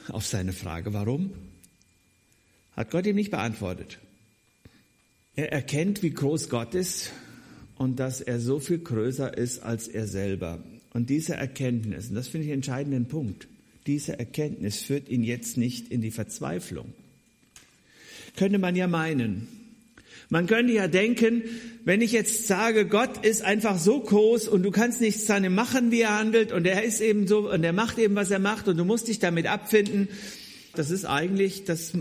[0.08, 0.94] auf seine Frage.
[0.94, 1.34] Warum?
[2.78, 4.00] Hat Gott ihm nicht beantwortet.
[5.36, 7.12] Er erkennt, wie groß Gott ist
[7.80, 10.64] und dass er so viel größer ist als er selber.
[10.94, 13.48] Und diese Erkenntnis, und das finde ich einen entscheidenden Punkt,
[13.88, 16.94] diese Erkenntnis führt ihn jetzt nicht in die Verzweiflung.
[18.36, 19.48] Könnte man ja meinen.
[20.28, 21.44] Man könnte ja denken,
[21.86, 25.90] wenn ich jetzt sage, Gott ist einfach so groß und du kannst nichts seine machen,
[25.90, 28.68] wie er handelt und er ist eben so und er macht eben, was er macht
[28.68, 30.10] und du musst dich damit abfinden,
[30.76, 31.94] das ist eigentlich das,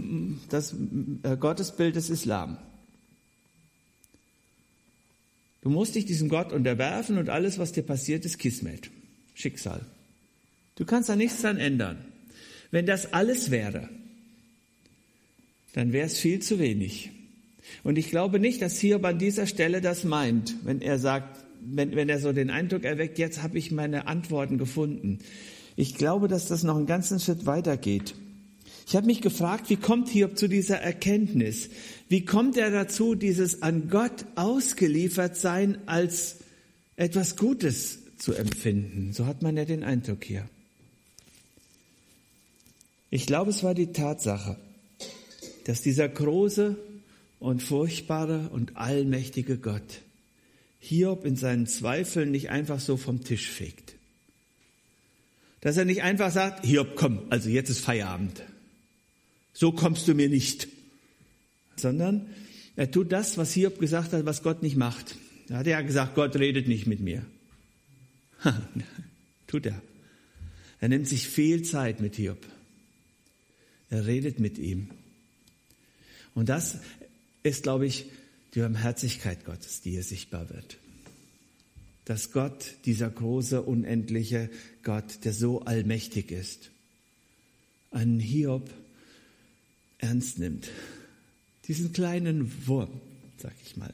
[0.51, 0.75] das
[1.23, 2.59] äh, Gottesbild des Islam.
[5.69, 8.89] Du musst dich diesem Gott unterwerfen und alles, was dir passiert, ist Kismet,
[9.35, 9.83] Schicksal.
[10.77, 11.99] Du kannst da nichts dran ändern.
[12.71, 13.91] Wenn das alles wäre,
[15.75, 17.11] dann wäre es viel zu wenig.
[17.85, 21.95] Und ich glaube nicht, dass Hiob an dieser Stelle das meint, wenn er sagt, wenn,
[21.95, 25.19] wenn er so den Eindruck erweckt, jetzt habe ich meine Antworten gefunden.
[25.77, 28.15] Ich glaube, dass das noch einen ganzen Schritt weitergeht.
[28.89, 31.69] Ich habe mich gefragt, wie kommt Hiob zu dieser Erkenntnis?
[32.09, 36.37] Wie kommt er dazu, dieses an Gott ausgeliefert sein als
[36.97, 39.13] etwas Gutes zu empfinden?
[39.13, 40.49] So hat man ja den Eindruck hier.
[43.11, 44.57] Ich glaube, es war die Tatsache,
[45.65, 46.79] dass dieser große
[47.41, 50.01] und furchtbare und allmächtige Gott
[50.81, 53.97] Hiob in seinen Zweifeln nicht einfach so vom Tisch fegt.
[55.61, 58.43] Dass er nicht einfach sagt, Hiob, komm, also jetzt ist Feierabend
[59.59, 60.69] so kommst du mir nicht.
[61.75, 62.29] Sondern
[62.77, 65.17] er tut das, was Hiob gesagt hat, was Gott nicht macht.
[65.49, 67.27] Da hat er ja gesagt, Gott redet nicht mit mir.
[69.49, 69.83] tut er.
[70.79, 72.39] Er nimmt sich viel Zeit mit Hiob.
[73.91, 74.91] Er redet mit ihm.
[76.37, 76.79] Und das
[77.43, 78.07] ist, glaube ich,
[78.55, 80.77] die Barmherzigkeit Gottes, die hier sichtbar wird.
[82.05, 84.51] Dass Gott, dieser große, unendliche
[84.85, 86.71] Gott, der so allmächtig ist,
[87.91, 88.71] einen Hiob
[89.99, 90.69] ernst nimmt.
[91.67, 93.01] Diesen kleinen Wurm,
[93.37, 93.93] sag ich mal.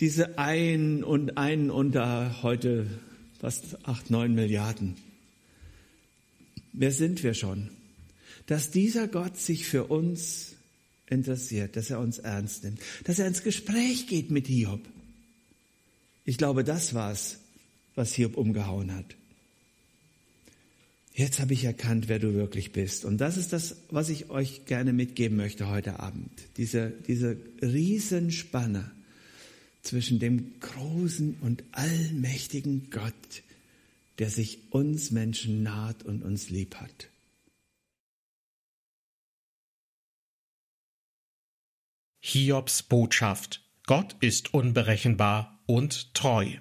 [0.00, 2.86] Diese ein und einen unter heute
[3.38, 4.96] fast acht, neun Milliarden.
[6.72, 7.70] Wer sind wir schon?
[8.46, 10.54] Dass dieser Gott sich für uns
[11.08, 14.80] interessiert, dass er uns ernst nimmt, dass er ins Gespräch geht mit Hiob.
[16.24, 17.38] Ich glaube, das war's,
[17.94, 19.14] was Hiob umgehauen hat.
[21.16, 23.04] Jetzt habe ich erkannt, wer du wirklich bist.
[23.04, 26.32] Und das ist das, was ich euch gerne mitgeben möchte heute Abend.
[26.56, 28.90] Diese, diese Riesenspanne
[29.82, 33.42] zwischen dem großen und allmächtigen Gott,
[34.18, 37.10] der sich uns Menschen naht und uns lieb hat.
[42.20, 43.62] Hiobs Botschaft.
[43.86, 46.56] Gott ist unberechenbar und treu.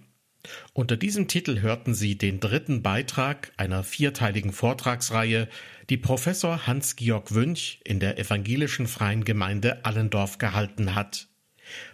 [0.73, 5.47] Unter diesem Titel hörten Sie den dritten Beitrag einer vierteiligen Vortragsreihe,
[5.89, 11.27] die Professor Hans-Georg Wünch in der Evangelischen Freien Gemeinde Allendorf gehalten hat.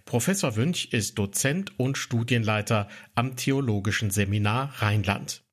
[0.05, 5.43] Professor Wünch ist Dozent und Studienleiter am Theologischen Seminar Rheinland